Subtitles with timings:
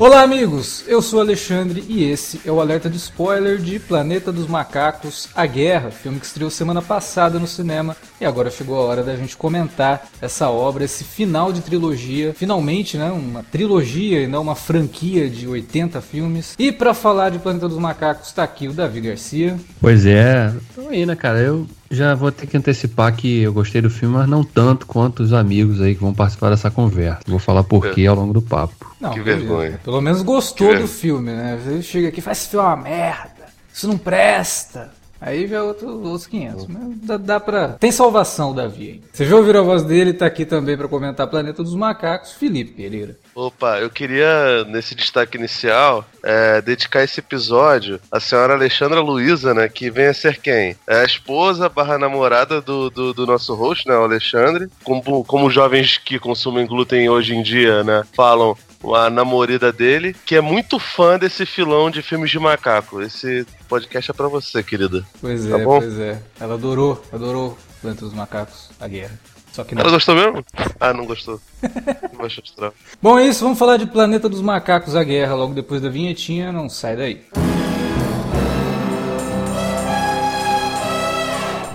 [0.00, 0.82] Olá, amigos!
[0.88, 5.44] Eu sou Alexandre e esse é o alerta de spoiler de Planeta dos Macacos A
[5.44, 9.36] Guerra, filme que estreou semana passada no cinema e agora chegou a hora da gente
[9.36, 12.32] comentar essa obra, esse final de trilogia.
[12.32, 13.10] Finalmente, né?
[13.10, 16.54] Uma trilogia e não uma franquia de 80 filmes.
[16.58, 19.60] E para falar de Planeta dos Macacos, está aqui o Davi Garcia.
[19.82, 21.40] Pois é, então aí, né, cara?
[21.40, 25.22] Eu já vou ter que antecipar que eu gostei do filme, mas não tanto quanto
[25.22, 27.20] os amigos aí que vão participar dessa conversa.
[27.26, 28.94] Vou falar por quê ao longo do papo.
[29.00, 29.80] Não, que vergonha.
[29.82, 31.58] Pelo menos gostou do filme, né?
[31.62, 33.46] Você chega aqui e faz esse filme é uma merda.
[33.72, 34.92] Isso não presta.
[35.20, 36.66] Aí já é outro, outros 500.
[36.66, 37.68] Mas dá, dá pra.
[37.70, 38.88] Tem salvação, Davi.
[38.88, 39.02] Hein?
[39.12, 40.14] Você já ouviu a voz dele?
[40.14, 43.18] Tá aqui também para comentar Planeta dos Macacos, Felipe Pereira.
[43.34, 49.68] Opa, eu queria, nesse destaque inicial, é, dedicar esse episódio à senhora Alexandra Luiza, né?
[49.68, 50.76] Que vem a ser quem?
[50.86, 53.96] É a esposa barra namorada do, do, do nosso host, né?
[53.96, 54.68] O Alexandre.
[54.82, 58.04] Como, como jovens que consumem glúten hoje em dia, né?
[58.14, 58.56] Falam,
[58.94, 63.00] a namorada dele, que é muito fã desse filão de filmes de macaco.
[63.02, 65.04] Esse podcast é pra você, querida.
[65.20, 65.78] Pois tá é, bom?
[65.78, 66.22] pois é.
[66.40, 69.18] Ela adorou, adorou Planeta dos Macacos, a guerra.
[69.60, 69.82] Só que não.
[69.82, 70.44] Ela gostou mesmo?
[70.78, 71.38] Ah, não gostou.
[72.58, 72.72] não
[73.02, 73.44] Bom, é isso.
[73.44, 76.50] Vamos falar de Planeta dos Macacos, a guerra, logo depois da vinhetinha.
[76.50, 77.49] Não sai daí.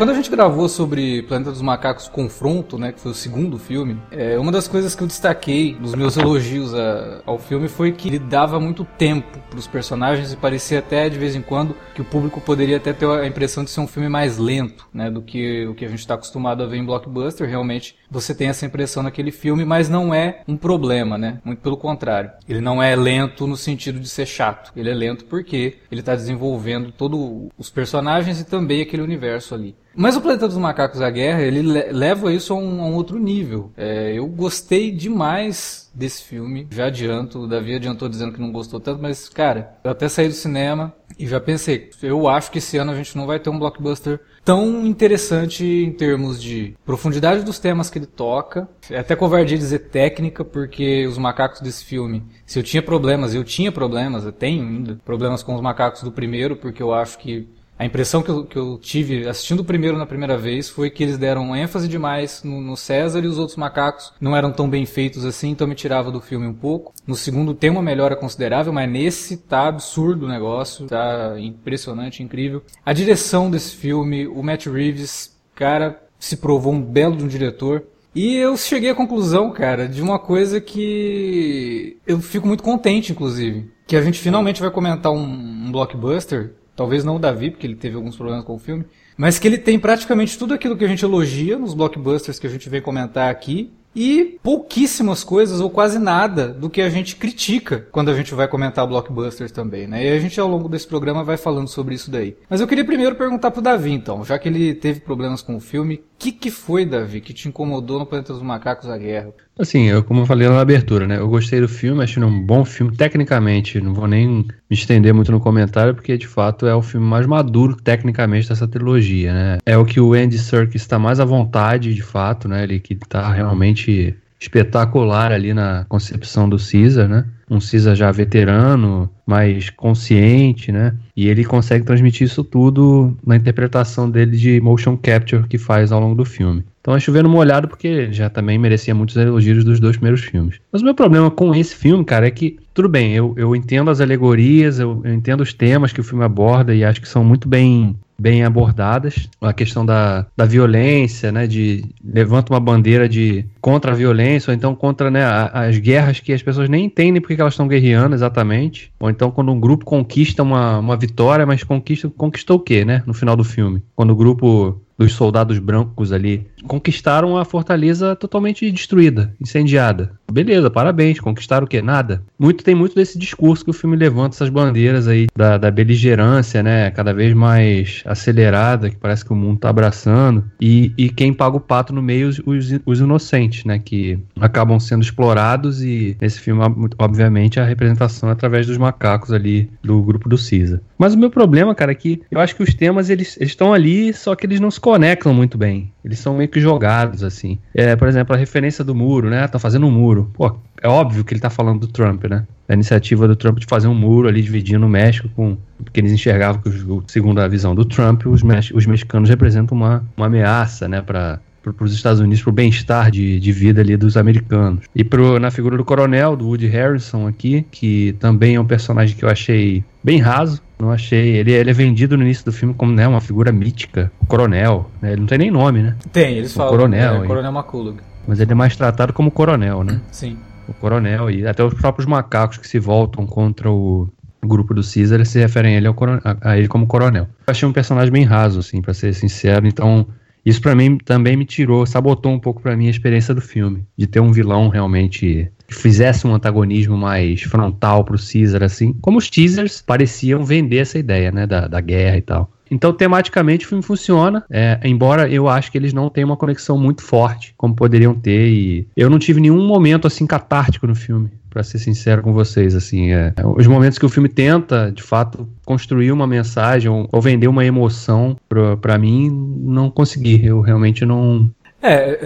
[0.00, 4.00] Quando a gente gravou sobre Planeta dos Macacos Confronto, né, que foi o segundo filme,
[4.10, 8.08] é, uma das coisas que eu destaquei nos meus elogios a, ao filme foi que
[8.08, 12.00] ele dava muito tempo para os personagens e parecia até de vez em quando que
[12.00, 15.20] o público poderia até ter a impressão de ser um filme mais lento, né, do
[15.20, 17.46] que o que a gente está acostumado a ver em blockbuster.
[17.46, 21.40] Realmente você tem essa impressão naquele filme, mas não é um problema, né?
[21.44, 22.30] Muito pelo contrário.
[22.48, 24.72] Ele não é lento no sentido de ser chato.
[24.74, 29.76] Ele é lento porque ele está desenvolvendo todos os personagens e também aquele universo ali.
[29.94, 33.18] Mas o Planeta dos Macacos a Guerra, ele leva isso a um, a um outro
[33.18, 33.72] nível.
[33.76, 36.66] É, eu gostei demais desse filme.
[36.70, 40.28] Já adianto, o Davi adiantou dizendo que não gostou tanto, mas, cara, eu até saí
[40.28, 43.50] do cinema e já pensei, eu acho que esse ano a gente não vai ter
[43.50, 48.68] um blockbuster tão interessante em termos de profundidade dos temas que ele toca.
[48.88, 53.44] É até covardia dizer técnica, porque os macacos desse filme, se eu tinha problemas, eu
[53.44, 57.48] tinha problemas, eu tenho ainda problemas com os macacos do primeiro, porque eu acho que
[57.80, 61.02] a impressão que eu, que eu, tive assistindo o primeiro na primeira vez foi que
[61.02, 64.84] eles deram ênfase demais no, no, César e os outros macacos não eram tão bem
[64.84, 66.92] feitos assim, então me tirava do filme um pouco.
[67.06, 72.62] No segundo tem uma melhora considerável, mas nesse tá absurdo o negócio, tá impressionante, incrível.
[72.84, 77.84] A direção desse filme, o Matt Reeves, cara, se provou um belo de um diretor.
[78.14, 83.70] E eu cheguei à conclusão, cara, de uma coisa que eu fico muito contente, inclusive.
[83.86, 87.74] Que a gente finalmente vai comentar um, um blockbuster Talvez não o Davi, porque ele
[87.74, 88.86] teve alguns problemas com o filme.
[89.14, 92.50] Mas que ele tem praticamente tudo aquilo que a gente elogia nos blockbusters que a
[92.50, 97.86] gente vem comentar aqui e pouquíssimas coisas ou quase nada do que a gente critica
[97.92, 100.06] quando a gente vai comentar blockbusters também, né?
[100.06, 102.34] E a gente ao longo desse programa vai falando sobre isso daí.
[102.48, 105.60] Mas eu queria primeiro perguntar pro Davi, então, já que ele teve problemas com o
[105.60, 109.34] filme, o que, que foi, Davi, que te incomodou no Planeta dos Macacos a Guerra?
[109.60, 111.18] Assim, eu, como eu falei na abertura, né?
[111.18, 115.30] Eu gostei do filme, achei um bom filme tecnicamente, não vou nem me estender muito
[115.30, 119.58] no comentário, porque de fato é o filme mais maduro tecnicamente dessa trilogia, né?
[119.66, 122.62] É o que o Andy Serkis está mais à vontade, de fato, né?
[122.62, 127.26] Ele que está realmente espetacular ali na concepção do Caesar, né?
[127.50, 130.94] Um Caesar já veterano, mais consciente, né?
[131.16, 136.00] E ele consegue transmitir isso tudo na interpretação dele de motion capture que faz ao
[136.00, 136.64] longo do filme.
[136.80, 140.60] Então é chovendo molhado porque já também merecia muitos elogios dos dois primeiros filmes.
[140.72, 143.90] Mas o meu problema com esse filme, cara, é que, tudo bem, eu, eu entendo
[143.90, 147.22] as alegorias, eu, eu entendo os temas que o filme aborda e acho que são
[147.22, 149.28] muito bem bem abordadas.
[149.40, 151.46] A questão da, da violência, né?
[151.46, 156.32] De levanta uma bandeira de contra a violência, ou então contra né, as guerras que
[156.32, 158.92] as pessoas nem entendem porque elas estão guerreando exatamente.
[159.00, 163.02] Ou então quando um grupo conquista uma, uma vitória, mas conquista, conquistou o quê, né?
[163.06, 163.82] No final do filme.
[163.96, 170.12] Quando o grupo dos soldados brancos ali conquistaram a fortaleza totalmente destruída, incendiada.
[170.30, 171.82] Beleza, parabéns, conquistaram o quê?
[171.82, 172.22] Nada.
[172.38, 176.62] Muito tem muito desse discurso que o filme levanta essas bandeiras aí da, da beligerância,
[176.62, 176.90] né?
[176.90, 180.44] Cada vez mais acelerada, que parece que o mundo tá abraçando.
[180.60, 182.40] E, e quem paga o pato no meio, os,
[182.86, 183.78] os inocentes, né?
[183.78, 186.62] Que acabam sendo explorados e nesse filme,
[186.98, 190.80] obviamente, a representação é através dos macacos ali do grupo do CISA.
[190.98, 194.12] Mas o meu problema, cara, é que eu acho que os temas eles estão ali,
[194.12, 195.90] só que eles não se conectam muito bem.
[196.04, 197.58] Eles são meio que jogados, assim.
[197.74, 199.46] É, por exemplo, a referência do muro, né?
[199.46, 200.30] Tá fazendo um muro.
[200.34, 202.46] Pô, é óbvio que ele tá falando do Trump, né?
[202.68, 205.56] A iniciativa do Trump de fazer um muro ali dividindo o México com.
[205.82, 206.70] Porque eles enxergavam que,
[207.12, 208.42] segundo a visão do Trump, os,
[208.74, 211.02] os mexicanos representam uma, uma ameaça, né?
[211.02, 214.84] Pra, para os Estados Unidos, para o bem-estar de, de vida ali dos americanos.
[214.94, 219.16] E pro, na figura do coronel, do Woody Harrison aqui, que também é um personagem
[219.16, 221.36] que eu achei bem raso, não achei.
[221.36, 224.90] Ele, ele é vendido no início do filme como né, uma figura mítica, o coronel.
[225.00, 225.12] Né?
[225.12, 225.96] Ele não tem nem nome, né?
[226.12, 226.72] Tem, eles o falam.
[226.72, 227.24] Coronel.
[227.24, 227.96] É, coronel McCullough.
[228.26, 230.00] Mas ele é mais tratado como coronel, né?
[230.10, 230.36] Sim.
[230.68, 234.08] O coronel e até os próprios macacos que se voltam contra o,
[234.42, 237.24] grupo do Caesar se referem a ele, ao coronel, a ele como coronel.
[237.46, 239.66] Eu achei um personagem bem raso, assim, para ser sincero.
[239.66, 240.06] Então,
[240.44, 243.84] isso para mim também me tirou, sabotou um pouco para mim a experiência do filme,
[243.96, 249.18] de ter um vilão realmente que fizesse um antagonismo mais frontal pro Caesar, assim, como
[249.18, 252.50] os teasers pareciam vender essa ideia, né, da, da guerra e tal.
[252.70, 256.78] Então, tematicamente, o filme funciona, é, embora eu acho que eles não tenham uma conexão
[256.78, 261.30] muito forte, como poderiam ter, e eu não tive nenhum momento, assim, catártico no filme
[261.50, 265.48] para ser sincero com vocês, assim, é, os momentos que o filme tenta, de fato,
[265.66, 268.36] construir uma mensagem ou, ou vender uma emoção
[268.80, 269.28] para mim,
[269.60, 270.46] não consegui.
[270.46, 271.50] Eu realmente não
[271.82, 272.18] é,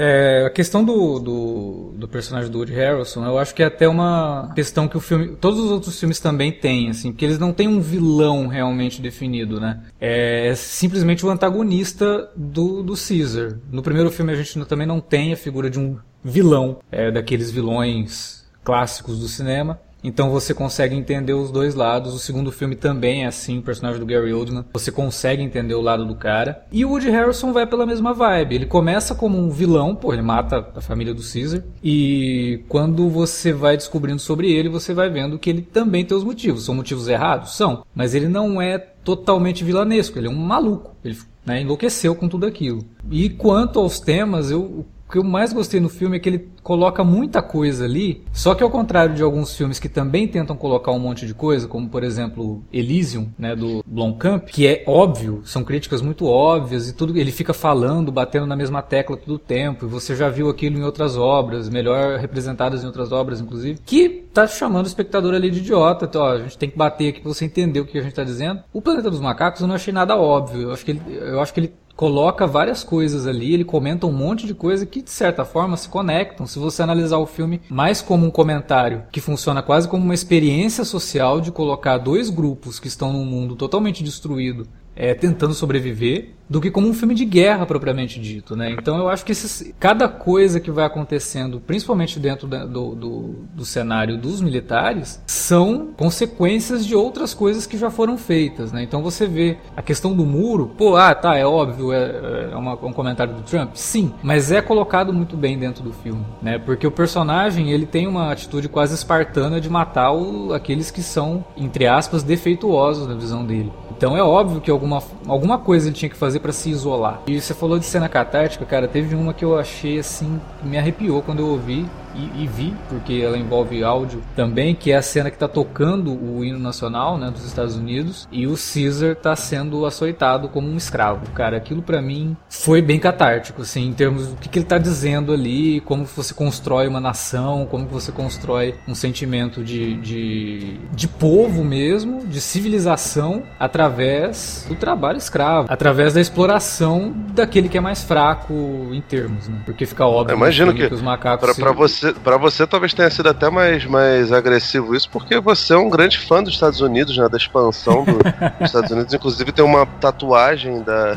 [0.42, 3.88] é, a questão do, do, do, personagem do Woody Harrelson, eu acho que é até
[3.88, 7.52] uma questão que o filme, todos os outros filmes também têm, assim, porque eles não
[7.52, 9.80] têm um vilão realmente definido, né?
[10.00, 13.58] É simplesmente o antagonista do, do Caesar.
[13.70, 17.50] No primeiro filme a gente também não tem a figura de um vilão, é, daqueles
[17.50, 19.78] vilões clássicos do cinema.
[20.04, 22.14] Então você consegue entender os dois lados.
[22.14, 24.66] O segundo filme também é assim, o personagem do Gary Oldman.
[24.74, 26.66] Você consegue entender o lado do cara.
[26.70, 28.54] E o Woody Harrelson vai pela mesma vibe.
[28.54, 31.62] Ele começa como um vilão, pô, ele mata a família do Caesar.
[31.82, 36.22] E quando você vai descobrindo sobre ele, você vai vendo que ele também tem os
[36.22, 36.64] motivos.
[36.64, 37.56] São motivos errados?
[37.56, 37.82] São.
[37.94, 40.18] Mas ele não é totalmente vilanesco.
[40.18, 40.94] Ele é um maluco.
[41.02, 41.16] Ele
[41.46, 42.84] né, enlouqueceu com tudo aquilo.
[43.10, 47.04] E quanto aos temas, eu que eu mais gostei no filme é que ele coloca
[47.04, 50.98] muita coisa ali, só que ao contrário de alguns filmes que também tentam colocar um
[50.98, 56.02] monte de coisa, como por exemplo Elysium, né, do Blomkamp, que é óbvio, são críticas
[56.02, 59.88] muito óbvias e tudo, ele fica falando, batendo na mesma tecla todo o tempo, e
[59.88, 64.48] você já viu aquilo em outras obras, melhor representadas em outras obras inclusive, que tá
[64.48, 67.32] chamando o espectador ali de idiota, então, ó, a gente tem que bater aqui pra
[67.32, 68.64] você entender o que a gente tá dizendo.
[68.72, 71.54] O Planeta dos Macacos eu não achei nada óbvio, eu acho que ele, eu acho
[71.54, 75.44] que ele coloca várias coisas ali, ele comenta um monte de coisa que de certa
[75.44, 76.46] forma se conectam.
[76.46, 80.84] Se você analisar o filme mais como um comentário que funciona quase como uma experiência
[80.84, 84.66] social de colocar dois grupos que estão num mundo totalmente destruído
[84.96, 88.70] é, tentando sobreviver do que como um filme de guerra propriamente dito, né?
[88.70, 93.34] Então eu acho que esses, cada coisa que vai acontecendo, principalmente dentro da, do, do,
[93.54, 98.82] do, cenário dos militares, são consequências de outras coisas que já foram feitas, né?
[98.82, 102.74] Então você vê a questão do muro, pô, ah, tá, é óbvio, é, é uma,
[102.74, 106.58] um comentário do Trump, sim, mas é colocado muito bem dentro do filme, né?
[106.58, 111.44] Porque o personagem ele tem uma atitude quase espartana de matar o, aqueles que são
[111.56, 113.72] entre aspas defeituosos na visão dele.
[113.96, 117.20] Então é óbvio que alguma, alguma coisa ele tinha que fazer para se isolar.
[117.26, 121.22] E você falou de cena catártica, cara, teve uma que eu achei assim, me arrepiou
[121.22, 125.30] quando eu ouvi e, e, vi, porque ela envolve áudio também, que é a cena
[125.30, 129.84] que está tocando o hino nacional né, dos Estados Unidos e o Caesar está sendo
[129.84, 131.30] açoitado como um escravo.
[131.32, 134.78] Cara, aquilo para mim foi bem catártico, assim, em termos do que, que ele está
[134.78, 141.08] dizendo ali, como você constrói uma nação, como você constrói um sentimento de, de, de
[141.08, 148.02] povo mesmo, de civilização, através do trabalho escravo, através da exploração daquele que é mais
[148.02, 148.54] fraco
[148.92, 149.60] em termos, né?
[149.64, 151.56] Porque fica óbvio Imagino que, que os macacos.
[151.56, 155.74] Para você você, pra você talvez tenha sido até mais, mais agressivo isso, porque você
[155.74, 157.28] é um grande fã dos Estados Unidos, né?
[157.28, 158.14] Da expansão do,
[158.58, 159.14] dos Estados Unidos.
[159.14, 161.16] Inclusive tem uma tatuagem da,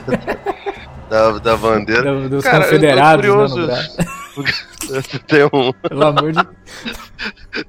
[1.09, 2.03] da, da bandeira.
[2.03, 3.65] Do- dos Cara, eu tô confederados, né, curioso.
[3.67, 3.97] braço.
[5.27, 6.39] tem um, Pelo amor de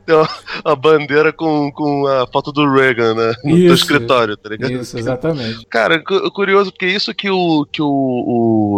[0.04, 3.34] tem uma, bandeira com, com a foto do Reagan, né?
[3.44, 3.74] No Isso.
[3.74, 4.72] escritório, tá ligado?
[4.72, 5.64] Isso, exatamente.
[5.66, 7.86] Cara, cu- curioso, porque isso que o, que o,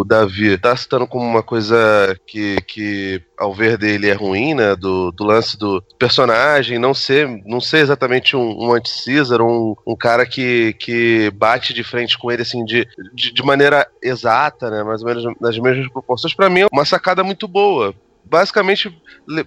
[0.00, 4.76] o Davi tá citando como uma coisa que, que ao ver dele é ruim, né?
[4.76, 9.96] Do, do lance do personagem não ser, não ser exatamente um, um anti-Caesar, um, um
[9.96, 14.82] cara que, que bate de frente com ele assim de, de, de maneira exata, né?
[14.82, 16.34] Mais ou menos nas mesmas proporções.
[16.34, 17.94] Pra mim é uma sacada muito boa.
[18.24, 18.96] Basicamente,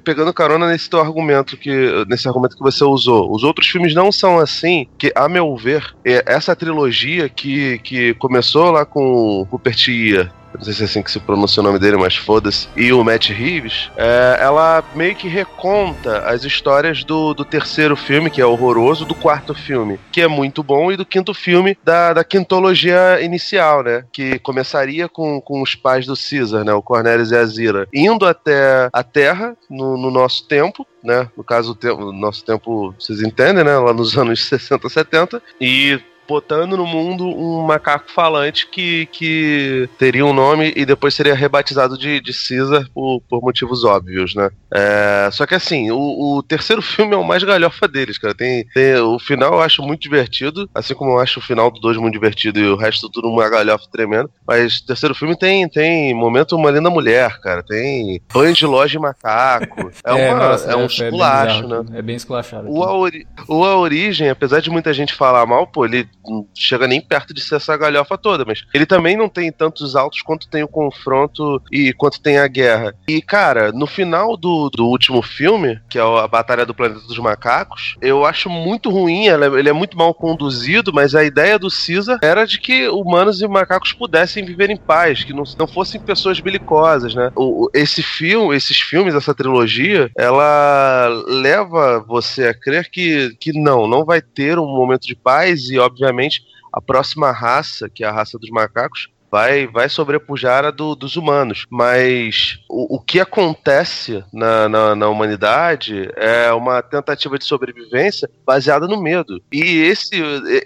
[0.04, 4.12] pegando carona nesse teu argumento que nesse argumento que você usou, os outros filmes não
[4.12, 4.88] são assim.
[4.98, 10.22] Que a meu ver, é- essa trilogia que, que começou lá com o Rupert Ia,
[10.24, 12.92] eu não sei se é assim que se pronuncia o nome dele, mas foda-se, e
[12.94, 18.42] o Matt Reeves, é, ela meio que reconta as histórias do, do terceiro filme, que
[18.42, 22.24] é horroroso, do quarto filme, que é muito bom, e do quinto filme, da, da
[22.24, 24.06] quintologia inicial, né?
[24.12, 26.74] Que começaria com, com os pais do Caesar, né?
[26.74, 31.30] O Cornelius e a Zira, indo até a Terra, no, no nosso tempo, né?
[31.38, 33.78] No caso, o, te- o nosso tempo, vocês entendem, né?
[33.78, 40.26] Lá nos anos 60, 70, e botando no mundo um macaco falante que, que teria
[40.26, 44.50] um nome e depois seria rebatizado de, de Caesar por, por motivos óbvios, né?
[44.74, 45.98] É, só que assim, o,
[46.38, 48.34] o terceiro filme é o mais galhofa deles, cara.
[48.34, 51.80] Tem, tem- o final eu acho muito divertido, assim como eu acho o final do
[51.80, 54.30] 2 muito divertido e o resto tudo uma galhofa tremendo.
[54.48, 57.62] Mas o terceiro filme tem, tem momento uma linda mulher, cara.
[57.64, 59.92] Tem banho de loja e macaco.
[60.06, 61.98] É, uma, nossa, é um bem esculacho, bizarro né?
[62.00, 62.70] É bem esculachado.
[62.70, 66.08] O a, ori- o A Origem, apesar de muita gente falar mal, pô, ele
[66.56, 70.22] chega nem perto de ser essa galhofa toda, mas ele também não tem tantos altos
[70.22, 72.94] quanto tem o confronto e quanto tem a guerra.
[73.08, 77.18] E, cara, no final do, do último filme, que é a Batalha do Planeta dos
[77.20, 81.68] Macacos, eu acho muito ruim, é- ele é muito mal conduzido, mas a ideia do
[81.70, 86.00] Caesar era de que humanos e macacos pudessem viver em paz, que não, não fossem
[86.02, 87.30] pessoas belicosas, né?
[87.36, 93.88] O- esse filme, esses filmes, essa trilogia, ela leva você a crer que, que não,
[93.88, 96.13] não vai ter um momento de paz e, obviamente,
[96.72, 101.16] a próxima raça, que é a raça dos macacos, vai, vai sobrepujar a do- dos
[101.16, 101.66] humanos.
[101.68, 108.88] Mas o, o que acontece na, na, na humanidade é uma tentativa de sobrevivência baseada
[108.88, 109.42] no medo.
[109.52, 110.12] E esse,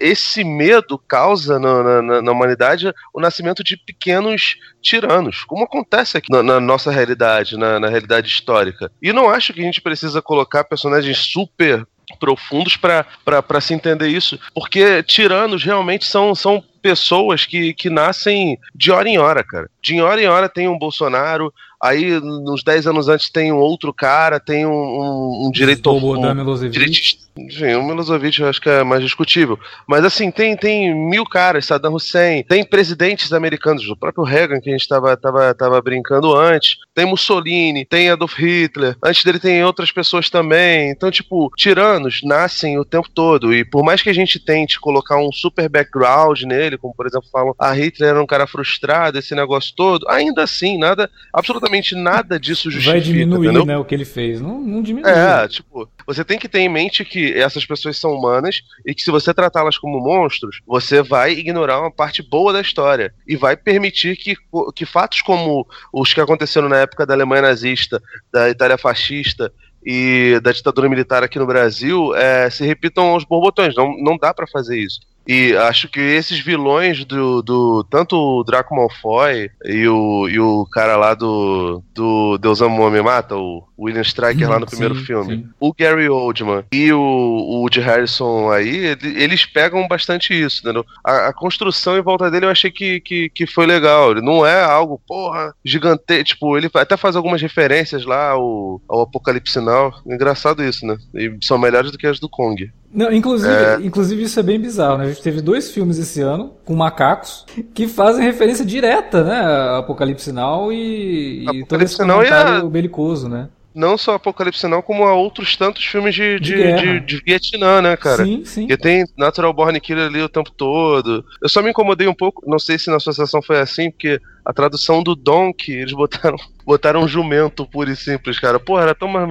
[0.02, 6.30] esse medo causa na, na- na, humanidade o nascimento de pequenos tiranos, como acontece aqui
[6.30, 8.92] na, nossa realidade, na, na realidade histórica.
[9.00, 11.86] E não acho que a gente precisa colocar personagens super
[12.18, 18.90] profundos para se entender isso, porque tiranos realmente são, são pessoas que, que nascem de
[18.90, 19.68] hora em hora, cara.
[19.82, 23.92] De hora em hora tem um Bolsonaro, aí uns 10 anos antes tem um outro
[23.92, 27.27] cara, tem um, um, um direito um, direitista.
[27.46, 29.58] Enfim, o Milosevic eu acho que é mais discutível.
[29.86, 34.68] Mas assim, tem, tem mil caras, Saddam Hussein, tem presidentes americanos, o próprio Reagan, que
[34.68, 39.62] a gente estava tava, tava brincando antes, tem Mussolini, tem Adolf Hitler, antes dele tem
[39.64, 40.90] outras pessoas também.
[40.90, 43.54] Então, tipo, tiranos nascem o tempo todo.
[43.54, 47.28] E por mais que a gente tente colocar um super background nele, como por exemplo
[47.30, 52.38] falam, a Hitler era um cara frustrado, esse negócio todo, ainda assim, nada, absolutamente nada
[52.38, 52.92] disso justifica.
[52.92, 53.64] Vai diminuir, entendeu?
[53.64, 54.40] né, o que ele fez.
[54.40, 55.10] Não, não diminui.
[55.10, 59.02] É, tipo, você tem que ter em mente que essas pessoas são humanas e que
[59.02, 63.58] se você tratá-las como monstros, você vai ignorar uma parte boa da história e vai
[63.58, 64.34] permitir que,
[64.74, 69.52] que fatos como os que aconteceram na época da Alemanha nazista, da Itália fascista
[69.84, 73.74] e da ditadura militar aqui no Brasil é, se repitam aos borbotões.
[73.76, 75.00] Não, não dá pra fazer isso.
[75.28, 77.42] E acho que esses vilões do.
[77.42, 81.82] do tanto o Draco Malfoy e o, e o cara lá do.
[81.94, 85.36] do Deus Ama o Homem Mata, o William Striker lá no Sim, primeiro filme.
[85.36, 85.46] sim.
[85.60, 90.84] O Gary Oldman e o, o Woody Harrison aí, ele- eles pegam bastante isso, entendeu?
[91.04, 94.12] A, a construção em volta dele eu achei que, que, que foi legal.
[94.12, 96.24] Ele não é algo, porra, gigante.
[96.24, 99.92] Tipo, ele até faz algumas referências lá ao, ao Apocalipse Now.
[100.06, 100.96] Engraçado isso, né?
[101.14, 102.70] E são melhores do que as do Kong.
[102.92, 103.78] Não, inclusive, É.
[103.82, 105.04] inclusive isso é bem bizarro, né?
[105.04, 109.38] A gente teve dois filmes esse ano com macacos que fazem referência direta, né?
[109.40, 112.02] A Apocalipse Now e, e todo esse Apocalipse e
[112.34, 113.48] a- comentário belicoso, né?
[113.78, 117.80] Não só Apocalipse Now, como a outros tantos filmes de, De de, de, de Vietnã,
[117.80, 118.24] né, cara?
[118.24, 118.60] Sim, sim.
[118.62, 121.24] Porque tem Natural Born Killer ali o tempo todo.
[121.40, 124.52] Eu só me incomodei um pouco, não sei se na associação foi assim, porque a
[124.52, 128.58] tradução do Donk, eles botaram, botaram jumento puro e simples, cara.
[128.58, 129.28] Porra, era tão mais.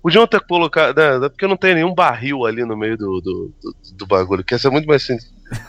[0.00, 0.96] Podiam ter colocado.
[0.96, 4.54] Né, porque não tem nenhum barril ali no meio do, do, do, do bagulho, que
[4.54, 5.18] ia ser muito mais sim-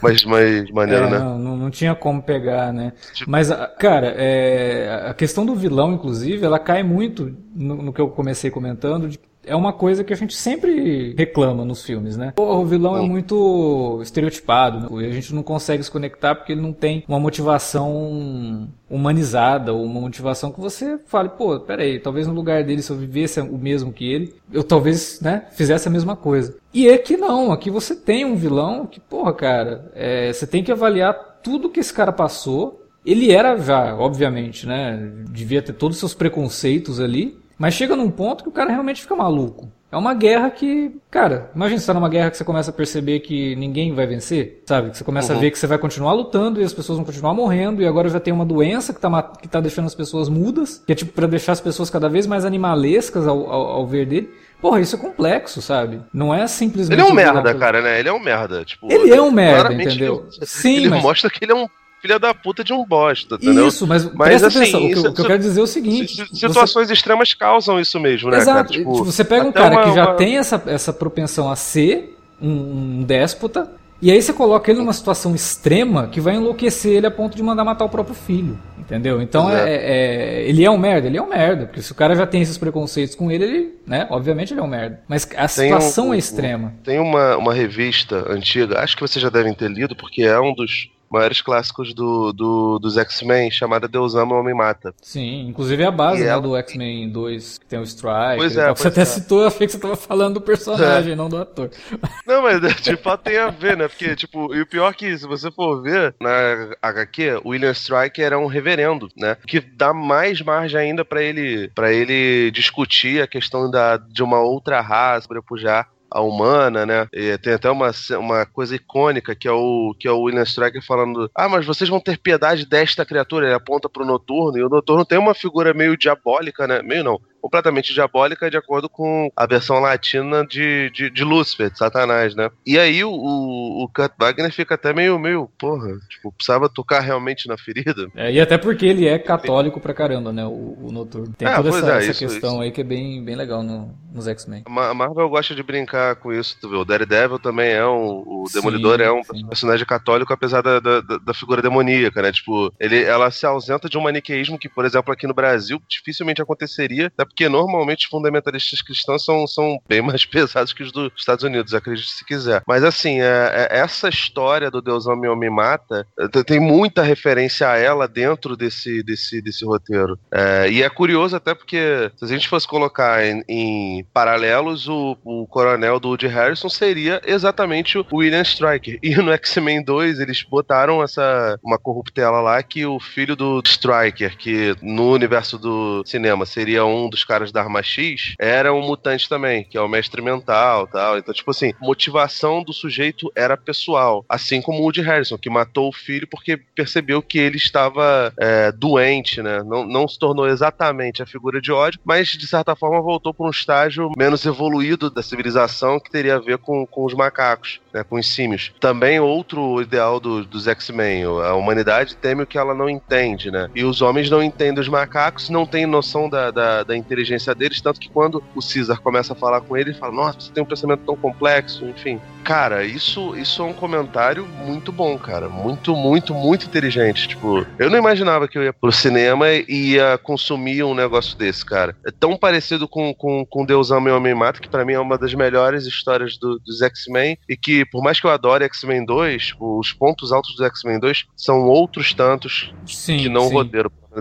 [0.01, 1.19] mais, mais maneiro, É, né?
[1.19, 2.93] não, não, tinha como pegar, né?
[3.13, 7.93] Tipo- Mas, a- cara, é, a questão do vilão, inclusive, ela cai muito no, no
[7.93, 9.07] que eu comecei comentando.
[9.09, 12.33] de- é uma coisa que a gente sempre reclama nos filmes, né?
[12.37, 15.03] O vilão é muito estereotipado, né?
[15.03, 19.83] e a gente não consegue se conectar porque ele não tem uma motivação humanizada, ou
[19.83, 23.57] uma motivação que você fale, pô, peraí, talvez no lugar dele, se eu vivesse o
[23.57, 26.55] mesmo que ele, eu talvez, né, fizesse a mesma coisa.
[26.73, 30.71] E aqui não, aqui você tem um vilão que, porra, cara, é, você tem que
[30.71, 32.83] avaliar tudo que esse cara passou.
[33.05, 38.09] Ele era já, obviamente, né, devia ter todos os seus preconceitos ali, mas chega num
[38.11, 39.71] ponto que o cara realmente fica maluco.
[39.89, 43.21] É uma guerra que, cara, imagina você tá numa guerra que você começa a perceber
[43.21, 44.89] que ninguém vai vencer, sabe?
[44.89, 47.33] Que você começa a ver que você vai continuar lutando e as pessoas vão continuar
[47.33, 50.83] morrendo e agora já tem uma doença que tá, que tá deixando as pessoas mudas,
[50.85, 54.05] que é tipo pra deixar as pessoas cada vez mais animalescas ao, ao, ao ver
[54.05, 54.29] dele.
[54.59, 56.01] Porra, isso é complexo, sabe?
[56.13, 56.99] Não é simplesmente...
[56.99, 57.97] Ele é um merda, cara, né?
[57.99, 58.65] Ele é um merda.
[58.65, 60.25] Tipo, Ele é um merda, entendeu?
[60.35, 61.67] ele- Sim, ele mas- mostra que ele é um
[62.01, 63.67] filho da puta de um bosta, entendeu?
[63.67, 65.59] Isso, mas, Mas, presta assim, atenção, o que, eu- isso- o que eu quero dizer
[65.59, 66.15] é o seguinte...
[66.15, 68.55] Si- você- Situações extremas causam isso mesmo, né, Exato.
[68.57, 68.67] cara?
[68.67, 71.55] Tipo, Tipo, você pega um cara uma- que já uma- tem essa, essa propensão a
[71.55, 76.93] ser um, um déspota, e aí você coloca ele numa situação extrema que vai enlouquecer
[76.97, 78.57] ele a ponto de mandar matar o próprio filho.
[78.79, 79.21] Entendeu?
[79.21, 79.67] Então Exato.
[79.67, 81.65] é, é- ele é um merda, ele é um merda.
[81.65, 84.07] Porque se o cara já tem esses preconceitos com ele, ele, né?
[84.09, 85.01] Obviamente ele é um merda.
[85.09, 86.73] Mas a situação um- é extrema.
[86.85, 90.53] Tem uma, uma revista antiga, acho que vocês já devem ter lido, porque é um
[90.53, 94.93] dos maiores clássicos do, do- dos X-Men, chamada Deus Ama, o Homem Mata.
[95.01, 98.37] Sim, inclusive é a base né, ela- do X-Men 2, que tem o Strike.
[98.37, 98.69] Pois e é.
[98.69, 99.05] Você até é.
[99.05, 101.69] citou, eu achei que você tava falando do personagem, não do ator.
[102.25, 103.87] Não, mas de fato tem a ver, né?
[103.87, 108.25] Porque, tipo, e o pior que, se você for ver, na HQ, o William Stryker
[108.25, 109.37] era um reverendo, né?
[109.47, 114.39] Que dá mais margem ainda pra ele para ele discutir a questão da, de uma
[114.41, 117.07] outra raça, sobrepujar a humana, né?
[117.13, 120.83] E tem até uma, uma coisa icônica que é o que é o William Stryker
[120.85, 123.45] falando: "Ah, mas vocês vão ter piedade desta criatura".
[123.45, 126.81] Ele aponta pro Noturno e o Noturno tem uma figura meio diabólica, né?
[126.81, 131.77] Meio não, completamente diabólica de acordo com a versão latina de, de, de Lúcifer, de
[131.77, 132.49] Satanás, né?
[132.65, 137.47] E aí o, o, Kurt Wagner fica até meio, meio, porra, tipo, precisava tocar realmente
[137.47, 138.07] na ferida.
[138.15, 140.45] É, e até porque ele é católico pra caramba, né?
[140.45, 141.33] O, o Noturno.
[141.37, 142.61] Tem É, toda essa, é, essa isso, questão isso.
[142.61, 144.63] aí que é bem, bem legal no- nos X-Men.
[144.65, 146.75] A Ma- a Marvel gosta de brincar com isso, tu vê?
[146.75, 148.23] O Daredevil também é um.
[148.25, 149.45] O Sim, Demolidor é um sim.
[149.47, 152.31] personagem católico, apesar da, da, da- da figura demoníaca, né?
[152.31, 156.41] Tipo, ele, ela se ausenta de um maniqueísmo que, por exemplo, aqui no Brasil dificilmente
[156.41, 161.11] aconteceria, até porque normalmente os fundamentalistas cristãos são, são bem mais pesados que os dos
[161.15, 162.63] Estados Unidos, acredite se quiser.
[162.67, 167.69] Mas assim, é- é- essa história do Deus Homem Homem Mata é, tem- muita referência
[167.69, 170.17] a ela dentro desse, desse, desse roteiro.
[170.31, 175.17] É, e é curioso até porque se a gente fosse colocar em, em paralelos, o,
[175.23, 178.99] o coronel do Woody Harrison seria exatamente o William Stryker.
[179.01, 184.37] E no X-Men 2 eles botaram essa uma corruptela lá que o filho do Stryker,
[184.37, 189.27] que no universo do cinema seria um dos caras da Arma X, era um mutante
[189.29, 191.17] também, que é o mestre mental tal.
[191.17, 194.25] Então, tipo assim, motivação do sujeito era pessoal.
[194.29, 198.71] Assim como o Woody Harrison, que matou o filho porque percebeu que ele estava é,
[198.71, 199.61] doente, né?
[199.63, 203.45] Não, não se tornou exatamente a figura de ódio, mas de certa forma voltou para
[203.45, 208.03] um estágio menos evoluído da civilização que teria a ver com, com os macacos, né?
[208.03, 208.71] com os símios.
[208.79, 213.69] Também outro ideal do- dos X-Men, a humanidade teme o que ela não entende, né?
[213.75, 217.81] E os homens não entendem os macacos, não têm noção da, da, da inteligência deles,
[217.81, 220.61] tanto que quando o Caesar começa a falar com ele, ele fala, nossa, você tem
[220.63, 222.19] um pensamento tão complexo, enfim.
[222.43, 225.49] Cara, isso, isso é um comentário muito bom, cara.
[225.49, 227.27] Muito, muito, muito inteligente.
[227.27, 231.65] Tipo, eu não imaginava que eu ia pro cinema e ia consumir um negócio desse,
[231.65, 231.95] cara.
[232.05, 234.99] É tão parecido com, com, com Deus Ama e Homem Mata, que pra mim é
[234.99, 237.37] uma das melhores histórias do- dos X-Men.
[237.49, 241.25] E que, por mais que eu adore X-Men 2, os pontos altos do X-Men 2
[241.35, 243.53] são outros tantos Sim, que não sim.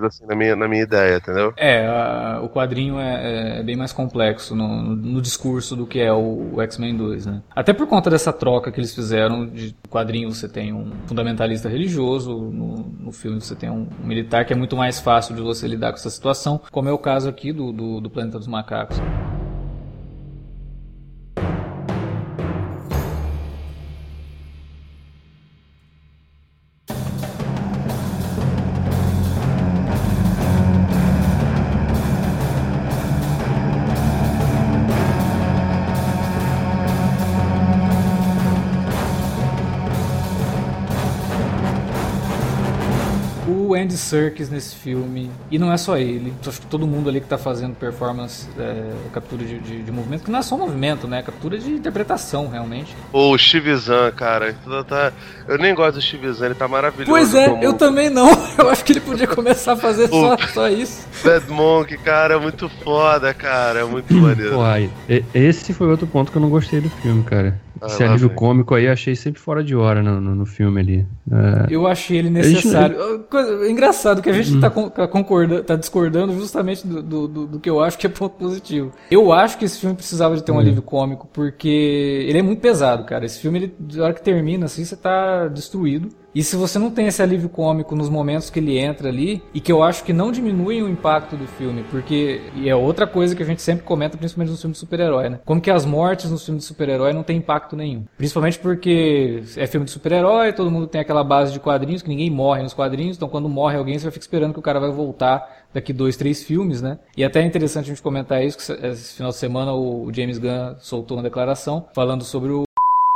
[0.05, 1.53] Assim, na minha, na minha ideia, entendeu?
[1.57, 6.01] É, a- o quadrinho é, é bem mais complexo no, no- no discurso do que
[6.01, 7.43] é o, o X-Men 2, né?
[7.55, 12.31] Até por conta dessa troca que eles fizeram, de quadrinho você tem um fundamentalista religioso,
[12.37, 15.67] no, no filme você tem um, um militar que é muito mais fácil de você
[15.67, 18.97] lidar com essa situação, como é o caso aqui do, do, do Planeta dos Macacos.
[43.77, 47.29] Andy Serkis nesse filme, e não é só ele, acho que todo mundo ali que
[47.29, 51.23] tá fazendo performance, é, captura de, de, de, movimento, que não é só movimento, né?
[51.23, 52.95] Captura de interpretação, realmente.
[53.13, 54.55] O Zahn, cara,
[54.89, 55.13] tá,
[55.49, 57.11] eu nem gosto do Zahn, ele tá maravilhoso.
[57.11, 57.63] Pois é, como...
[57.63, 58.27] eu também não.
[58.59, 61.07] Eu acho que ele podia começar a fazer só, só isso.
[61.23, 64.55] Bad Monk, cara, é muito foda, cara, é muito maneiro.
[64.55, 64.63] Pô,
[65.35, 67.61] esse foi outro ponto que eu não gostei do filme, cara.
[67.81, 68.37] Ah, Esse alívio vem.
[68.37, 71.07] cômico aí achei sempre fora de hora no, no, no filme ali.
[71.31, 71.67] É...
[71.75, 72.97] Eu achei ele necessário.
[72.99, 73.25] Gente...
[73.25, 74.89] Coisa, engraçado que a gente está hum.
[74.89, 78.37] tá concordando, tá discordando justamente do, do, do, do, que eu acho que é ponto
[78.37, 78.93] positivo.
[79.11, 80.61] Eu acho que esse filme precisava de ter um hum.
[80.61, 83.25] alívio cômico, porque ele é muito pesado, cara.
[83.25, 86.09] Esse filme, ele, na hora que termina, assim, você tá destruído.
[86.37, 89.59] E se você não tem esse alívio cômico nos momentos que ele entra ali, e
[89.59, 93.35] que eu acho que não diminuem o impacto do filme, porque e é outra coisa
[93.35, 95.41] que a gente sempre comenta, principalmente nos filmes de super-herói, né?
[95.47, 98.05] Como que as mortes nos filmes de super-herói não tem impacto nenhum.
[98.19, 102.29] Principalmente porque é filme de super-herói, todo mundo tem aquela base de quadrinhos, que ninguém
[102.29, 104.91] morre nos quadrinhos, então quando morre alguém, você vai ficar esperando que o cara vai
[104.91, 106.99] voltar daqui dois, três filmes, né?
[107.17, 110.37] E até é interessante a gente comentar isso, que esse final de semana o James
[110.37, 112.66] Gunn soltou uma declaração falando sobre o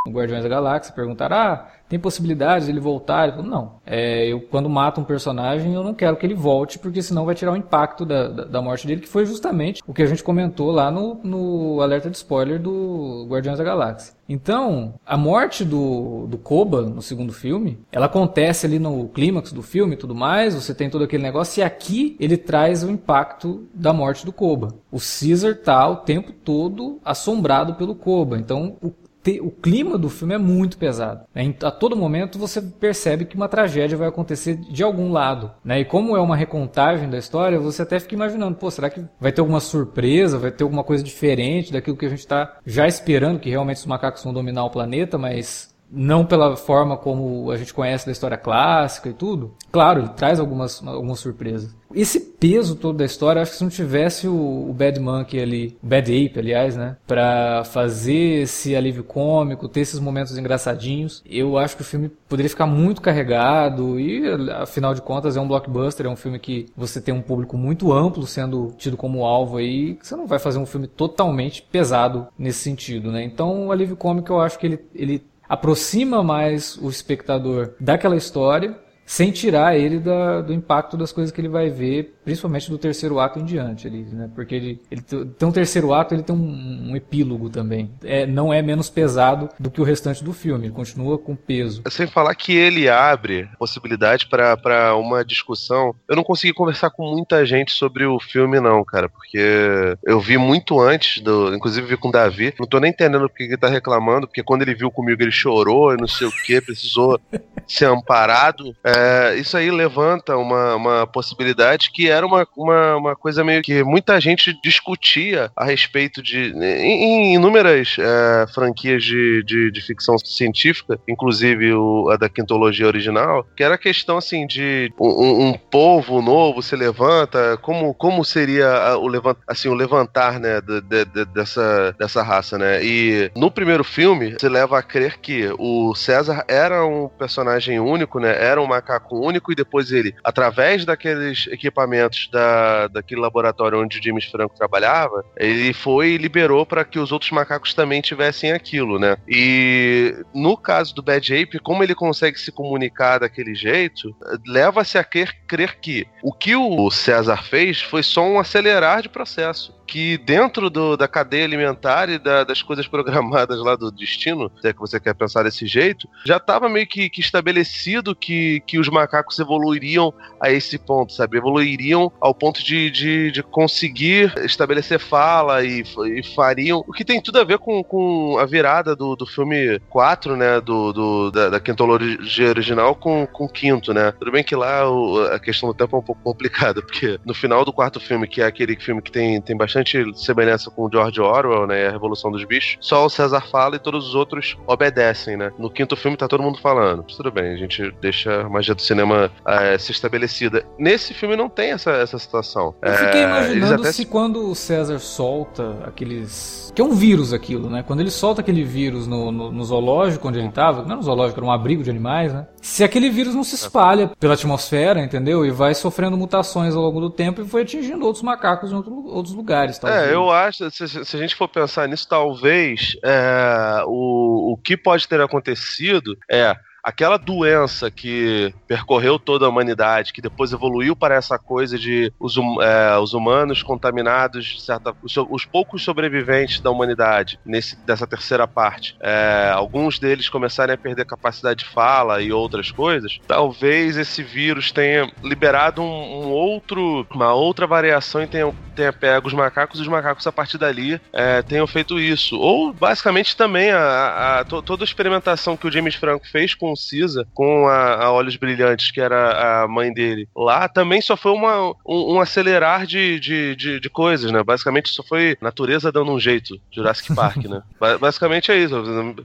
[0.08, 3.24] Guardiões da Galáxia, perguntaram, ah, tem possibilidade de ele voltar?
[3.24, 3.72] Ele falou, não.
[3.84, 7.34] É, eu, quando mato um personagem, eu não quero que ele volte, porque senão vai
[7.34, 10.22] tirar o impacto da, da, da, morte dele, que foi justamente o que a gente
[10.22, 14.14] comentou lá no, no alerta de spoiler do Guardiões da Galáxia.
[14.28, 19.60] Então, a morte do, do Koba no segundo filme, ela acontece ali no clímax do
[19.60, 23.66] filme e tudo mais, você tem todo aquele negócio, e aqui ele traz o impacto
[23.74, 24.68] da morte do Koba.
[24.90, 28.38] O Caesar tá o tempo todo assombrado pelo Koba.
[28.38, 28.92] Então, o
[29.40, 31.24] o clima do filme é muito pesado.
[31.34, 31.54] Né?
[31.62, 35.50] A todo momento você percebe que uma tragédia vai acontecer de algum lado.
[35.64, 35.80] Né?
[35.80, 39.32] E como é uma recontagem da história, você até fica imaginando, pô, será que vai
[39.32, 43.40] ter alguma surpresa, vai ter alguma coisa diferente daquilo que a gente está já esperando,
[43.40, 47.74] que realmente os macacos vão dominar o planeta, mas não pela forma como a gente
[47.74, 49.54] conhece da história clássica e tudo.
[49.72, 51.74] Claro, ele traz algumas, algumas surpresas.
[51.92, 55.76] Esse peso todo da história, acho que se não tivesse o, o Bad Monkey ali,
[55.82, 61.74] Bad Ape, aliás, né, pra fazer esse alívio cômico, ter esses momentos engraçadinhos, eu acho
[61.74, 64.22] que o filme poderia ficar muito carregado e,
[64.52, 67.92] afinal de contas, é um blockbuster, é um filme que você tem um público muito
[67.92, 72.60] amplo sendo tido como alvo aí, você não vai fazer um filme totalmente pesado nesse
[72.60, 73.24] sentido, né?
[73.24, 78.78] Então, o alívio cômico eu acho que ele, ele aproxima mais o espectador daquela história
[79.10, 83.18] sem tirar ele da, do impacto das coisas que ele vai ver, principalmente do terceiro
[83.18, 84.30] ato em diante, ali, né?
[84.32, 87.90] Porque ele, ele tem um terceiro ato, ele tem um, um epílogo também.
[88.04, 91.82] É, não é menos pesado do que o restante do filme, ele continua com peso.
[91.90, 95.92] Sem falar que ele abre possibilidade para uma discussão.
[96.08, 100.38] Eu não consegui conversar com muita gente sobre o filme, não, cara, porque eu vi
[100.38, 102.54] muito antes, do, inclusive vi com o Davi.
[102.60, 105.96] Não tô nem entendendo porque ele tá reclamando, porque quando ele viu comigo ele chorou
[105.96, 107.20] não sei o que, precisou
[107.66, 108.72] ser amparado.
[108.84, 113.62] É, é, isso aí levanta uma, uma possibilidade que era uma, uma, uma, coisa meio
[113.62, 116.52] que muita gente discutia a respeito de.
[116.54, 122.86] em, em inúmeras é, franquias de, de, de, ficção científica, inclusive o, a da quintologia
[122.86, 128.24] original, que era a questão assim de um, um povo novo se levanta, como, como
[128.24, 132.84] seria o, levant, assim, o levantar né, de, de, dessa, dessa raça, né?
[132.84, 138.20] E no primeiro filme, se leva a crer que o César era um personagem único,
[138.20, 138.36] né?
[138.42, 144.02] Era uma macaco único e depois ele, através daqueles equipamentos da, daquele laboratório onde o
[144.02, 148.98] James Franco trabalhava, ele foi e liberou para que os outros macacos também tivessem aquilo,
[148.98, 149.16] né?
[149.28, 154.14] E no caso do Bad Ape, como ele consegue se comunicar daquele jeito,
[154.46, 159.08] leva-se a crer, crer que o que o César fez foi só um acelerar de
[159.08, 164.48] processo que dentro do, da cadeia alimentar e da, das coisas programadas lá do destino,
[164.60, 168.60] se é que você quer pensar desse jeito, já estava meio que, que, estabelecido que,
[168.68, 171.38] que os macacos evoluiriam a esse ponto, sabe?
[171.38, 176.84] Evoluiriam ao ponto de, de, de conseguir estabelecer fala e, e, fariam.
[176.86, 180.60] O que tem tudo a ver com, com a virada do, do filme 4, né?
[180.60, 184.12] Do, do da, da quintologia original com, com o quinto, né?
[184.12, 187.34] Tudo bem que lá o, a questão do tempo é um pouco complicada, porque no
[187.34, 190.84] final do quarto filme, que é aquele filme que tem, tem bastante bastante semelhança com
[190.84, 191.88] o George Orwell, né?
[191.88, 192.76] A Revolução dos Bichos.
[192.80, 195.50] Só o César fala e todos os outros obedecem, né?
[195.58, 197.02] No quinto filme tá todo mundo falando.
[197.02, 200.64] Tudo bem, a gente deixa a magia do cinema é, se estabelecida.
[200.78, 202.74] Nesse filme não tem essa, essa situação.
[202.82, 206.72] Eu fiquei é, imaginando se quando o César solta aqueles.
[206.74, 207.82] Que é um vírus aquilo, né?
[207.82, 211.02] Quando ele solta aquele vírus no, no, no zoológico onde ele tava, não era um
[211.02, 212.46] zoológico, era um abrigo de animais, né?
[212.60, 215.44] Se aquele vírus não se espalha pela atmosfera, entendeu?
[215.44, 218.94] E vai sofrendo mutações ao longo do tempo e foi atingindo outros macacos em outro,
[219.06, 220.02] outros lugares lugares, talvez.
[220.02, 224.76] É, eu acho, se, se, a gente for pensar nisso, talvez é, o, o que
[224.76, 231.14] pode ter acontecido é aquela doença que percorreu toda a humanidade, que depois evoluiu para
[231.14, 236.70] essa coisa de os, hum, é, os humanos contaminados, certa, os, os, poucos sobreviventes da
[236.70, 242.32] humanidade nesse, dessa terceira parte, é, alguns deles começarem a perder capacidade de fala e
[242.32, 245.86] outras coisas, talvez esse vírus tenha liberado um,
[246.26, 250.32] um outro, uma outra variação e tenha, tenha pego os macacos e os macacos a
[250.32, 252.36] partir dali é, tenham feito isso.
[252.38, 256.69] Ou basicamente também a, a, a, toda a experimentação que o James Franco fez com
[256.72, 261.16] o Cisa, com a, a Olhos Brilhantes, que era a mãe dele, lá também só
[261.16, 264.42] foi uma, um, um acelerar de, de, de, de, coisas, né?
[264.42, 267.62] Basicamente só foi natureza dando um jeito, Jurassic Park, né?
[268.00, 268.74] Basicamente é isso.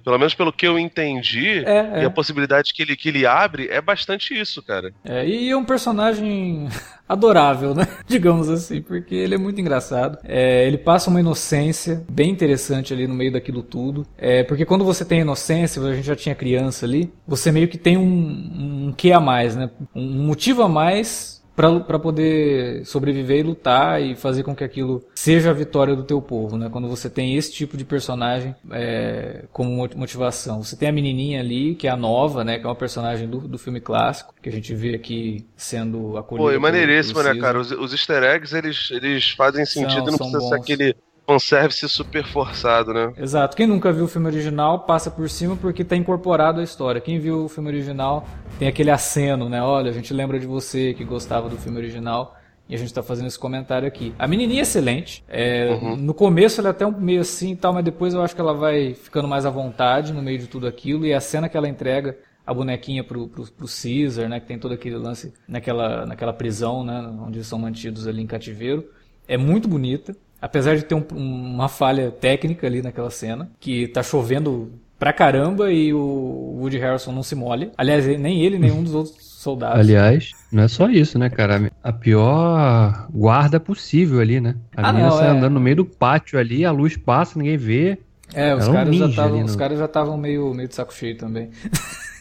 [0.04, 2.04] Pelo menos pelo que eu entendi, é, é.
[2.04, 4.94] e a possibilidade que ele, que ele abre é bastante isso, cara.
[5.04, 6.68] É, e é um personagem
[7.08, 7.88] adorável, né?
[8.08, 10.18] Digamos assim, porque ele é muito engraçado.
[10.24, 14.06] É, ele passa uma inocência bem interessante ali no meio daquilo tudo.
[14.18, 17.78] É, porque quando você tem inocência, a gente já tinha criança ali, você meio que
[17.78, 19.69] tem um, um que a mais, né?
[19.93, 25.52] Um motivo a mais para poder sobreviver e lutar e fazer com que aquilo seja
[25.52, 26.69] a vitória do teu povo, né?
[26.69, 30.62] Quando você tem esse tipo de personagem é, como motivação.
[30.62, 32.60] Você tem a menininha ali, que é a nova, né?
[32.60, 36.50] Que é uma personagem do, do filme clássico, que a gente vê aqui sendo acolhida.
[36.50, 37.58] Pô, é maneiríssimo, né, cara?
[37.58, 40.50] Os, os easter eggs, eles, eles fazem sentido, são, não precisa bons.
[40.50, 40.95] ser aquele
[41.26, 43.14] fanservice super forçado, né?
[43.18, 43.56] Exato.
[43.56, 47.02] Quem nunca viu o filme original passa por cima porque está incorporado à história.
[47.02, 48.28] Quem viu o filme original
[48.60, 49.62] tem aquele aceno, né?
[49.62, 52.36] Olha, a gente lembra de você que gostava do filme original.
[52.68, 54.12] E a gente está fazendo esse comentário aqui.
[54.18, 55.24] A menininha é excelente.
[55.28, 55.96] É, uhum.
[55.96, 58.42] No começo ela é até um meio assim e tal, mas depois eu acho que
[58.42, 61.06] ela vai ficando mais à vontade no meio de tudo aquilo.
[61.06, 64.40] E a cena que ela entrega a bonequinha pro, pro, pro Caesar, né?
[64.40, 67.08] Que tem todo aquele lance naquela, naquela prisão, né?
[67.22, 68.84] Onde eles são mantidos ali em cativeiro.
[69.28, 70.16] É muito bonita.
[70.46, 75.72] Apesar de ter um, uma falha técnica ali naquela cena, que tá chovendo pra caramba
[75.72, 77.72] e o Woody Harrelson não se molha.
[77.76, 79.80] Aliás, nem ele, nenhum dos outros soldados.
[79.80, 81.72] Aliás, não é só isso, né, cara?
[81.84, 84.56] A pior guarda possível ali, né?
[84.78, 85.32] A ah, menina não, sai é...
[85.32, 87.98] andando no meio do pátio ali, a luz passa, ninguém vê.
[88.32, 91.50] É, os caras, já tavam, os caras já estavam meio, meio de saco cheio também.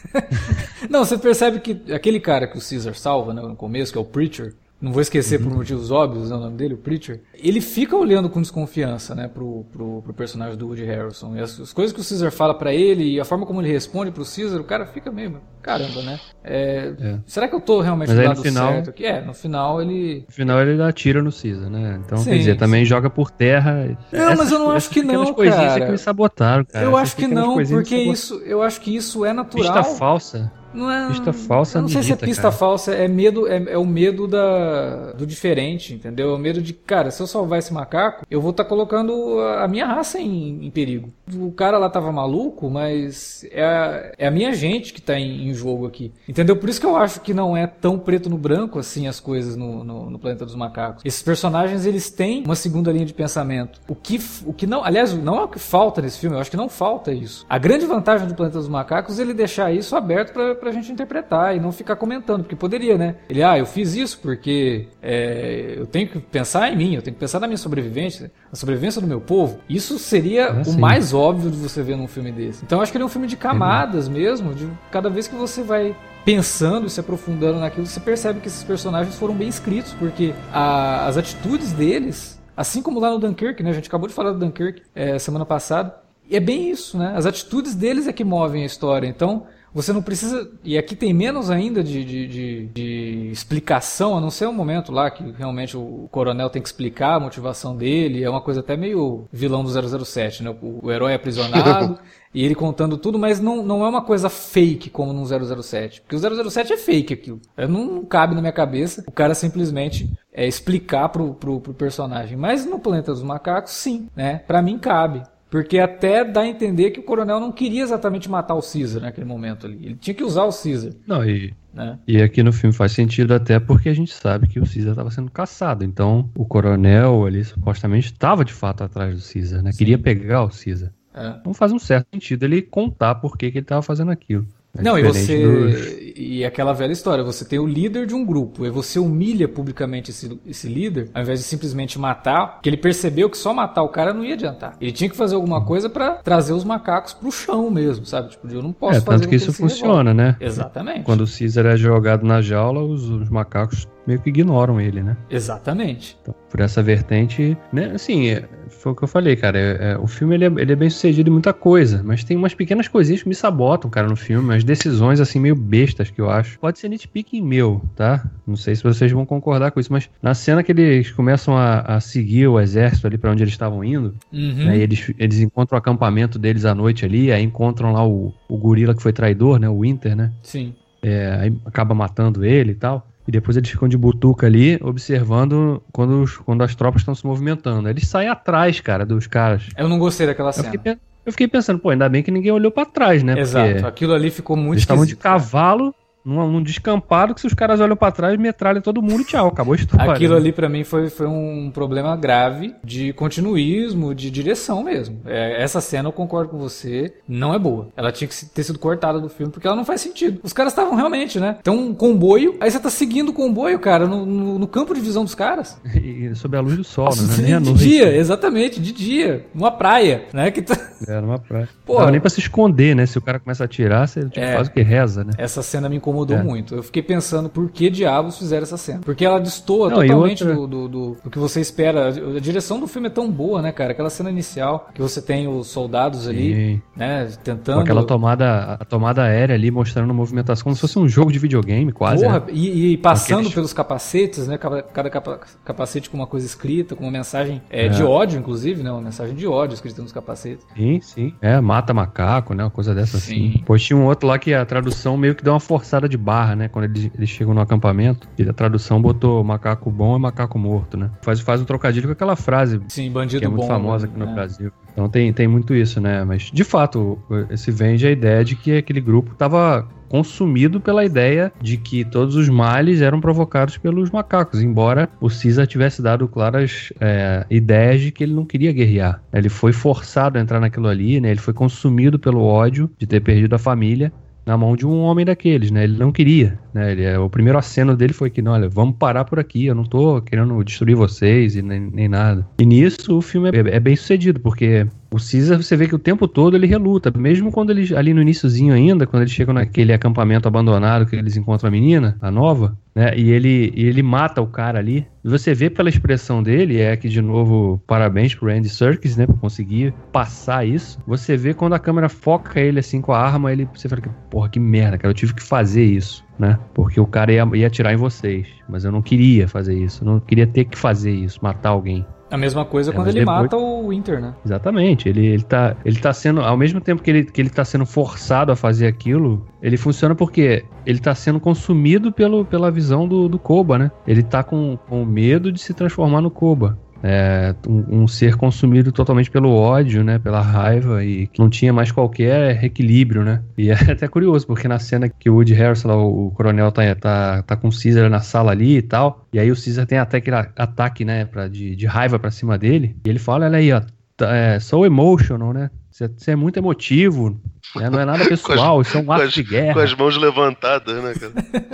[0.89, 4.01] não, você percebe que aquele cara que o Caesar salva né, no começo, que é
[4.01, 5.47] o Preacher, não vou esquecer uhum.
[5.47, 9.27] por motivos óbvios é o nome dele, o Preacher, ele fica olhando com desconfiança, né,
[9.27, 11.35] pro, pro, pro personagem do Woody Harrison.
[11.35, 13.71] E as, as coisas que o Caesar fala para ele e a forma como ele
[13.71, 16.19] responde pro Caesar, o cara fica meio, caramba, né?
[16.43, 17.19] É, é.
[17.25, 19.05] Será que eu tô realmente Mas do lado final, certo aqui?
[19.05, 20.25] É, no final ele...
[20.27, 22.01] No final ele dá tiro no Caesar, né?
[22.05, 22.57] Então, sim, quer dizer, sim.
[22.59, 23.97] também joga por terra.
[24.11, 25.85] Não, essas, mas eu não acho que não, cara.
[25.85, 26.85] que me sabotaram, cara.
[26.85, 29.73] Eu acho que não, porque isso, eu acho que isso é natural.
[29.73, 30.51] Pista falsa.
[30.75, 32.53] Não é, pista falsa Eu não sei se é pista cara.
[32.53, 36.31] falsa, é medo, é, é, o medo da, do diferente, entendeu?
[36.31, 39.39] É o medo de, cara, se eu salvar esse macaco, eu vou estar tá colocando
[39.59, 41.11] a minha raça em, em, perigo.
[41.33, 45.49] O cara lá tava maluco, mas é a, é a minha gente que tá em,
[45.49, 46.11] em, jogo aqui.
[46.27, 46.55] Entendeu?
[46.55, 49.55] Por isso que eu acho que não é tão preto no branco assim as coisas
[49.55, 51.03] no, no, no Planeta dos Macacos.
[51.05, 53.79] Esses personagens, eles têm uma segunda linha de pensamento.
[53.87, 56.51] O que, o que não, aliás, não é o que falta nesse filme, eu acho
[56.51, 57.45] que não falta isso.
[57.49, 60.91] A grande vantagem do Planeta dos Macacos é ele deixar isso aberto para pra gente
[60.91, 63.17] interpretar e não ficar comentando, porque poderia, né?
[63.29, 67.13] Ele, ah, eu fiz isso porque é, eu tenho que pensar em mim, eu tenho
[67.13, 69.59] que pensar na minha sobrevivência, na sobrevivência do meu povo.
[69.69, 70.79] Isso seria ah, o sim.
[70.79, 72.65] mais óbvio de você ver num filme desse.
[72.65, 75.61] Então acho que ele é um filme de camadas mesmo, de cada vez que você
[75.61, 80.33] vai pensando e se aprofundando naquilo, você percebe que esses personagens foram bem escritos, porque
[80.51, 83.69] a, as atitudes deles, assim como lá no Dunkirk, né?
[83.69, 85.93] A gente acabou de falar do Dunkirk é, semana passada,
[86.31, 87.13] é bem isso, né?
[87.15, 89.07] As atitudes deles é que movem a história.
[89.07, 89.45] Então,
[89.75, 90.49] você não precisa.
[90.63, 94.89] E aqui tem menos ainda de, de, de, de, explicação, a não ser um momento
[94.89, 98.23] lá que realmente o coronel tem que explicar a motivação dele.
[98.23, 100.55] É uma coisa até meio vilão do 007, né?
[100.61, 101.99] O, o herói é aprisionado
[102.33, 105.99] e ele contando tudo, mas não, não é uma coisa fake como no 007.
[105.99, 107.41] Porque o 007 é fake aquilo.
[107.57, 112.37] É, não cabe na minha cabeça o cara simplesmente é, explicar pro, pro, pro personagem.
[112.37, 114.41] Mas no Planeta dos Macacos, sim, né?
[114.47, 115.21] Pra mim cabe.
[115.55, 119.25] Porque até dá a entender que o coronel não queria exatamente matar o Caesar naquele
[119.25, 119.85] momento ali.
[119.85, 120.91] Ele tinha que usar o Caesar.
[121.07, 121.97] Não, e, né?
[122.05, 125.09] e aqui no filme faz sentido até porque a gente sabe que o Caesar estava
[125.09, 125.85] sendo caçado.
[125.85, 129.71] Então o coronel ali supostamente estava de fato atrás do Caesar, né?
[129.71, 129.77] Sim.
[129.77, 130.91] Queria pegar o Caesar.
[131.13, 131.37] É.
[131.39, 134.45] Então faz um certo sentido ele contar por que, que ele estava fazendo aquilo.
[134.77, 136.13] É não, e você.
[136.17, 140.11] E aquela velha história, você tem o líder de um grupo, e você humilha publicamente
[140.11, 143.89] esse, esse líder, ao invés de simplesmente matar, porque ele percebeu que só matar o
[143.89, 144.77] cara não ia adiantar.
[144.79, 148.29] Ele tinha que fazer alguma coisa para trazer os macacos pro chão mesmo, sabe?
[148.29, 150.13] Tipo, eu não posso é, fazer tanto que isso funciona, revolta.
[150.13, 150.37] né?
[150.39, 151.03] Exatamente.
[151.03, 155.17] Quando o Caesar é jogado na jaula, os, os macacos meio que ignoram ele, né?
[155.29, 156.17] Exatamente.
[156.21, 157.91] Então, por essa vertente, né?
[157.93, 159.57] Assim, é, foi o que eu falei, cara.
[159.57, 162.37] É, é, o filme ele é, ele é, bem sucedido em muita coisa, mas tem
[162.37, 166.21] umas pequenas coisinhas que me sabotam, cara, no filme, umas decisões assim meio bestas que
[166.21, 166.59] eu acho.
[166.59, 168.29] Pode ser nitpicking meu, tá?
[168.45, 171.79] Não sei se vocês vão concordar com isso, mas na cena que eles começam a,
[171.81, 174.65] a seguir o exército ali para onde eles estavam indo, uhum.
[174.65, 178.57] né, eles, eles encontram o acampamento deles à noite ali, aí encontram lá o, o
[178.57, 179.67] gorila que foi traidor, né?
[179.67, 180.31] O Winter, né?
[180.43, 180.73] Sim.
[181.01, 183.07] É, aí acaba matando ele e tal.
[183.27, 187.25] E depois eles ficam de butuca ali, observando quando, os, quando as tropas estão se
[187.25, 187.89] movimentando.
[187.89, 189.69] Eles saem atrás, cara, dos caras.
[189.75, 190.67] Eu não gostei daquela cena.
[190.67, 193.39] Eu fiquei, eu fiquei pensando, pô, ainda bem que ninguém olhou para trás, né?
[193.39, 195.93] Exato, aquilo ali ficou muito Eles estavam de cavalo,
[196.25, 199.47] num, num descampado que se os caras olham para trás, metralham todo mundo e tchau,
[199.47, 200.11] acabou a história.
[200.11, 205.21] Aquilo ali para mim foi, foi um problema grave de continuismo, de direção mesmo.
[205.25, 207.89] É, essa cena eu concordo com você, não é boa.
[207.95, 210.39] Ela tinha que ter sido cortada do filme porque ela não faz sentido.
[210.43, 211.57] Os caras estavam realmente, né?
[211.61, 215.01] Tem um comboio, aí você tá seguindo o comboio, cara, no, no, no campo de
[215.01, 215.79] visão dos caras.
[216.05, 217.59] E sob a luz do sol, né?
[217.59, 219.45] Nem de dia, exatamente, de dia.
[219.53, 220.51] Numa praia, né?
[220.51, 220.77] Que tá...
[221.07, 221.67] É, numa praia.
[221.85, 223.05] Pô, não dava nem pra se esconder, né?
[223.05, 225.33] Se o cara começa a atirar, você tipo, é, faz o que reza, né?
[225.37, 226.43] Essa cena me incomodou é.
[226.43, 226.75] muito.
[226.75, 229.01] Eu fiquei pensando por que diabos fizeram essa cena.
[229.03, 230.55] Porque ela destoa Não, totalmente outra...
[230.55, 232.07] do, do, do, do, que você espera.
[232.07, 233.91] A direção do filme é tão boa, né, cara?
[233.91, 236.81] Aquela cena inicial que você tem os soldados ali, Sim.
[236.95, 237.75] né, tentando...
[237.75, 241.39] Com aquela tomada, a tomada aérea ali mostrando movimentação como se fosse um jogo de
[241.39, 242.23] videogame, quase.
[242.23, 242.45] Porra, né?
[242.51, 243.53] e, e, passando Aqueles...
[243.53, 244.57] pelos capacetes, né?
[244.57, 247.89] Cada, cada capacete com uma coisa escrita, com uma mensagem é, é.
[247.89, 248.91] de ódio, inclusive, né?
[248.91, 250.65] Uma mensagem de ódio escrita nos capacetes.
[250.75, 251.33] Sim, sim.
[251.41, 252.63] É, mata macaco, né?
[252.63, 253.49] Uma coisa dessa sim.
[253.49, 253.63] assim.
[253.65, 256.55] Pois tinha um outro lá que a tradução meio que deu uma forçada de barra,
[256.55, 256.67] né?
[256.67, 260.97] Quando eles, eles chegam no acampamento, e a tradução botou macaco bom é macaco morto,
[260.97, 261.09] né?
[261.21, 262.81] Faz, faz um trocadilho com aquela frase.
[262.87, 264.33] Sim, bandido que é muito bom, famosa aqui no é.
[264.33, 264.71] Brasil.
[264.91, 266.23] Então tem, tem muito isso, né?
[266.23, 271.51] Mas, de fato, esse vende a ideia de que aquele grupo estava consumido pela ideia
[271.61, 276.93] de que todos os males eram provocados pelos macacos, embora o Caesar tivesse dado claras
[276.99, 279.21] é, ideias de que ele não queria guerrear.
[279.33, 281.31] Ele foi forçado a entrar naquilo ali, né?
[281.31, 284.11] Ele foi consumido pelo ódio de ter perdido a família
[284.45, 285.83] na mão de um homem daqueles, né?
[285.85, 286.91] Ele não queria, né?
[286.91, 289.75] Ele, é, o primeiro aceno dele foi que, não, olha, vamos parar por aqui, eu
[289.75, 292.47] não tô querendo destruir vocês e nem, nem nada.
[292.59, 295.99] E nisso o filme é, é, bem sucedido, porque o Caesar, você vê que o
[295.99, 299.93] tempo todo ele reluta, mesmo quando eles, ali no iníciozinho ainda, quando eles chegam naquele
[299.93, 303.17] acampamento abandonado que eles encontram a menina, a nova, né?
[303.17, 305.07] E ele, e ele mata o cara ali.
[305.25, 309.25] E você vê pela expressão dele, é que de novo, parabéns pro Andy Serkis, né?
[309.25, 310.99] Por conseguir passar isso.
[311.07, 314.09] Você vê quando a câmera foca ele assim com a arma, ele, você fala que,
[314.29, 316.59] porra, que merda, cara, eu tive que fazer isso, né?
[316.75, 318.47] Porque o cara ia, ia atirar em vocês.
[318.69, 322.05] Mas eu não queria fazer isso, não queria ter que fazer isso, matar alguém.
[322.29, 323.41] A mesma coisa é, quando ele depois...
[323.43, 324.33] mata o Winter, né?
[324.43, 325.07] Exatamente.
[325.07, 326.41] Ele, ele, tá, ele tá sendo.
[326.41, 330.13] Ao mesmo tempo que ele, que ele tá sendo forçado a fazer aquilo, ele funciona
[330.13, 333.91] porque ele tá sendo consumido pelo, pela visão do, do Koba, né?
[334.07, 338.91] Ele tá com, com medo de se transformar no Koba é, um, um, ser consumido
[338.91, 343.43] totalmente pelo ódio, né, pela raiva e que não tinha mais qualquer equilíbrio, né?
[343.55, 346.71] E é até curioso, porque na cena que o Woody Harrison, lá, o, o coronel,
[346.71, 349.85] tá, tá, tá com o Caesar na sala ali e tal, e aí o Caesar
[349.85, 353.45] tem até aquele ataque, né, pra, de, de raiva pra cima dele, e ele fala,
[353.45, 353.81] olha aí, ó,
[354.17, 355.69] tá, é, so emotional, né?
[355.95, 357.39] Você é muito emotivo,
[357.73, 357.89] né?
[357.89, 359.73] Não é nada pessoal, as, isso é um ato as, de guerra.
[359.75, 361.33] Com as mãos levantadas, né, cara?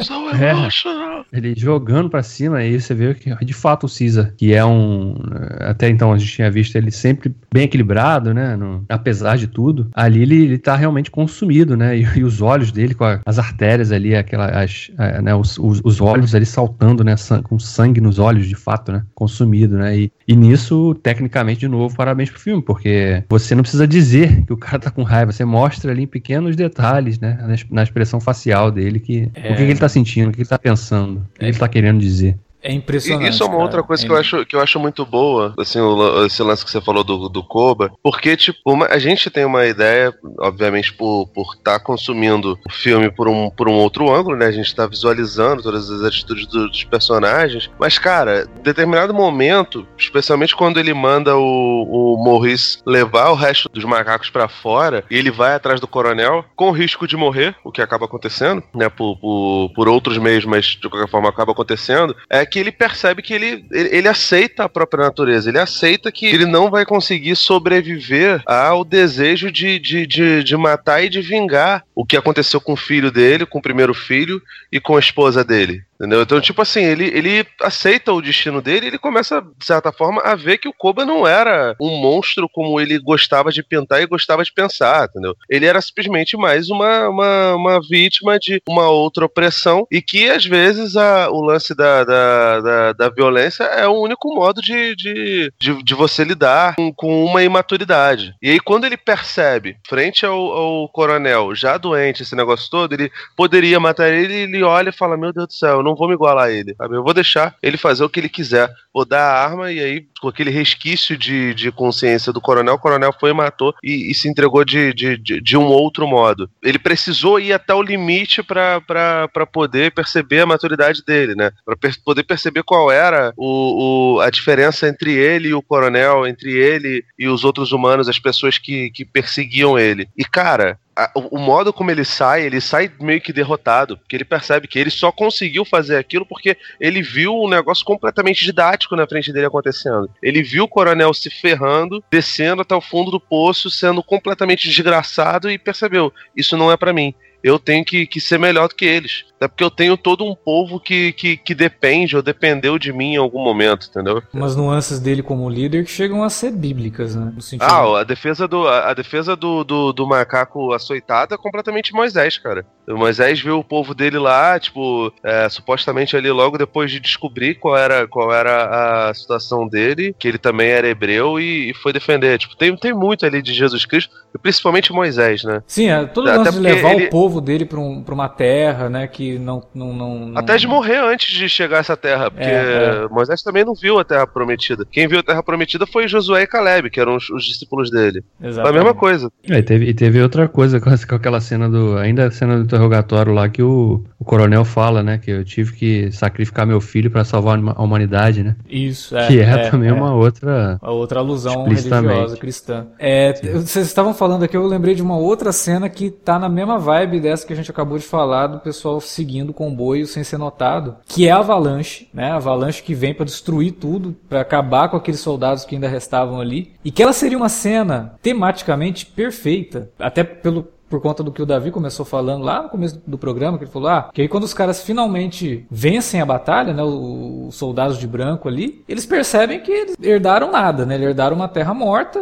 [1.32, 4.64] É, Ele jogando pra cima, aí você vê que de fato o Caesar, que é
[4.64, 5.16] um.
[5.60, 8.56] Até então a gente tinha visto ele sempre bem equilibrado, né?
[8.56, 9.90] No, apesar de tudo.
[9.94, 11.98] Ali ele, ele tá realmente consumido, né?
[11.98, 15.58] E, e os olhos dele, com a, as artérias ali, aquela, as, a, né, os,
[15.58, 17.16] os, os, olhos ali saltando, né?
[17.44, 19.04] Com sangue nos olhos, de fato, né?
[19.14, 19.98] Consumido, né?
[19.98, 24.11] E, e nisso, tecnicamente, de novo, parabéns pro filme, porque você não precisa dizer
[24.46, 27.38] que o cara tá com raiva, você mostra ali em pequenos detalhes, né?
[27.70, 29.52] Na expressão facial dele, que é...
[29.52, 31.50] o que, que ele tá sentindo, o que ele tá pensando, o que é...
[31.50, 32.38] ele tá querendo dizer.
[32.62, 33.30] É impressionante.
[33.30, 33.64] Isso é uma cara.
[33.64, 34.06] outra coisa é.
[34.06, 37.04] que, eu acho, que eu acho muito boa, assim, o, esse lance que você falou
[37.04, 41.56] do, do Koba, porque, tipo, uma, a gente tem uma ideia, obviamente, por estar por
[41.58, 44.46] tá consumindo o filme por um, por um outro ângulo, né?
[44.46, 50.56] A gente tá visualizando todas as atitudes do, dos personagens, mas, cara, determinado momento, especialmente
[50.56, 55.32] quando ele manda o, o Morris levar o resto dos macacos para fora, e ele
[55.32, 58.90] vai atrás do coronel, com risco de morrer, o que acaba acontecendo, né?
[58.90, 63.22] Por, por, por outros meios, mas de qualquer forma acaba acontecendo, é que ele percebe
[63.22, 68.44] que ele, ele, aceita a própria natureza, ele aceita que ele não vai conseguir sobreviver
[68.46, 72.78] ao desejo de, de, de, de matar e de vingar o, que aconteceu com o
[72.78, 75.84] filho dele, com o primeiro filho e com a esposa dele.
[76.02, 76.24] Entendeu?
[76.24, 80.20] Então, tipo assim, ele, ele aceita o destino dele e ele começa, de certa forma,
[80.24, 84.08] a ver que o Koba não era um monstro como ele gostava de pintar e
[84.08, 85.36] gostava de pensar, entendeu?
[85.48, 90.44] Ele era simplesmente mais uma, uma, uma vítima de uma outra opressão e que, às
[90.44, 95.54] vezes, a, o lance da, da, da, da violência é o único modo de, de,
[95.60, 98.34] de, de você lidar com, com, uma imaturidade.
[98.42, 103.12] E aí, quando ele percebe, frente ao, ao coronel, já doente, esse negócio todo, ele
[103.36, 106.14] poderia matar ele, ele olha e fala: Meu Deus do céu, eu não vou me
[106.14, 106.96] igualar a ele, sabe?
[106.96, 108.72] Eu vou deixar ele fazer o que ele quiser.
[108.94, 112.80] Vou dar a arma e aí, com aquele resquício de, de consciência do coronel, o
[112.80, 116.50] coronel foi e matou e, e se entregou de, de, de, de, um outro modo.
[116.64, 121.52] Ele precisou ir até o limite para poder perceber a maturidade dele, né?
[121.66, 126.28] Para per poder perceber qual era o, o, a diferença entre ele e o coronel,
[126.28, 130.08] entre ele e os outros humanos, as pessoas que, que perseguiam ele.
[130.16, 130.78] E, cara,
[131.16, 134.90] o modo como ele sai, ele sai meio que derrotado, porque ele percebe que ele
[134.90, 140.10] só conseguiu fazer aquilo porque ele viu um negócio completamente didático na frente dele acontecendo.
[140.22, 145.50] Ele viu o coronel se ferrando, descendo até o fundo do poço, sendo completamente desgraçado
[145.50, 147.14] e percebeu: isso não é para mim
[147.44, 149.26] eu tenho que, que ser melhor do que eles.
[149.42, 153.14] Até porque eu tenho todo um povo que, que, que depende ou dependeu de mim
[153.14, 154.22] em algum momento, entendeu?
[154.32, 157.34] Umas nuances dele como líder que chegam a ser bíblicas, né?
[157.60, 162.64] ah, a defesa do, a, defesa do, do, do, macaco açoitado é completamente Moisés, cara.
[162.88, 167.56] O Moisés viu o povo dele lá, tipo, é, supostamente ali logo depois de descobrir
[167.56, 171.94] qual era, qual era a situação dele, que ele também era hebreu e, e foi
[171.94, 172.38] defender.
[172.38, 175.64] Tipo, tem, tem muito ali de Jesus Cristo, e principalmente Moisés, né?
[175.66, 177.06] Sim, é todo o lance de levar ele...
[177.06, 180.58] o povo povo dele para um, uma terra, né, que não, não, não, não, Até
[180.58, 183.08] de morrer antes de chegar a essa terra, porque é, é.
[183.08, 184.86] Moisés também não viu a terra prometida.
[184.92, 188.24] Quem viu a terra prometida foi Josué e Caleb, que eram os, os discípulos dele.
[188.42, 188.62] Exatamente.
[188.62, 189.32] Foi a mesma coisa.
[189.50, 191.98] É, e, teve, e teve outra coisa com, com aquela cena do.
[191.98, 195.74] Ainda a cena do interrogatório lá que o, o coronel fala, né, que eu tive
[195.74, 198.56] que sacrificar meu filho para salvar a humanidade, né?
[198.70, 199.28] Isso, é.
[199.28, 199.94] Que é, é também é.
[199.94, 200.78] uma outra.
[200.82, 202.88] A outra alusão religiosa cristã.
[203.00, 206.78] É, vocês estavam falando aqui, eu lembrei de uma outra cena que tá na mesma
[206.78, 210.38] vibe dessa que a gente acabou de falar do pessoal seguindo o comboio sem ser
[210.38, 212.32] notado, que é a Avalanche, né?
[212.32, 216.40] A Avalanche que vem para destruir tudo, para acabar com aqueles soldados que ainda restavam
[216.40, 221.42] ali, e que ela seria uma cena tematicamente perfeita, até pelo por conta do que
[221.42, 224.28] o Davi começou falando lá no começo do programa, que ele falou, ah, que aí
[224.28, 229.62] quando os caras finalmente vencem a batalha, né, os soldados de branco ali, eles percebem
[229.62, 232.22] que eles herdaram nada, né, eles herdaram uma terra morta,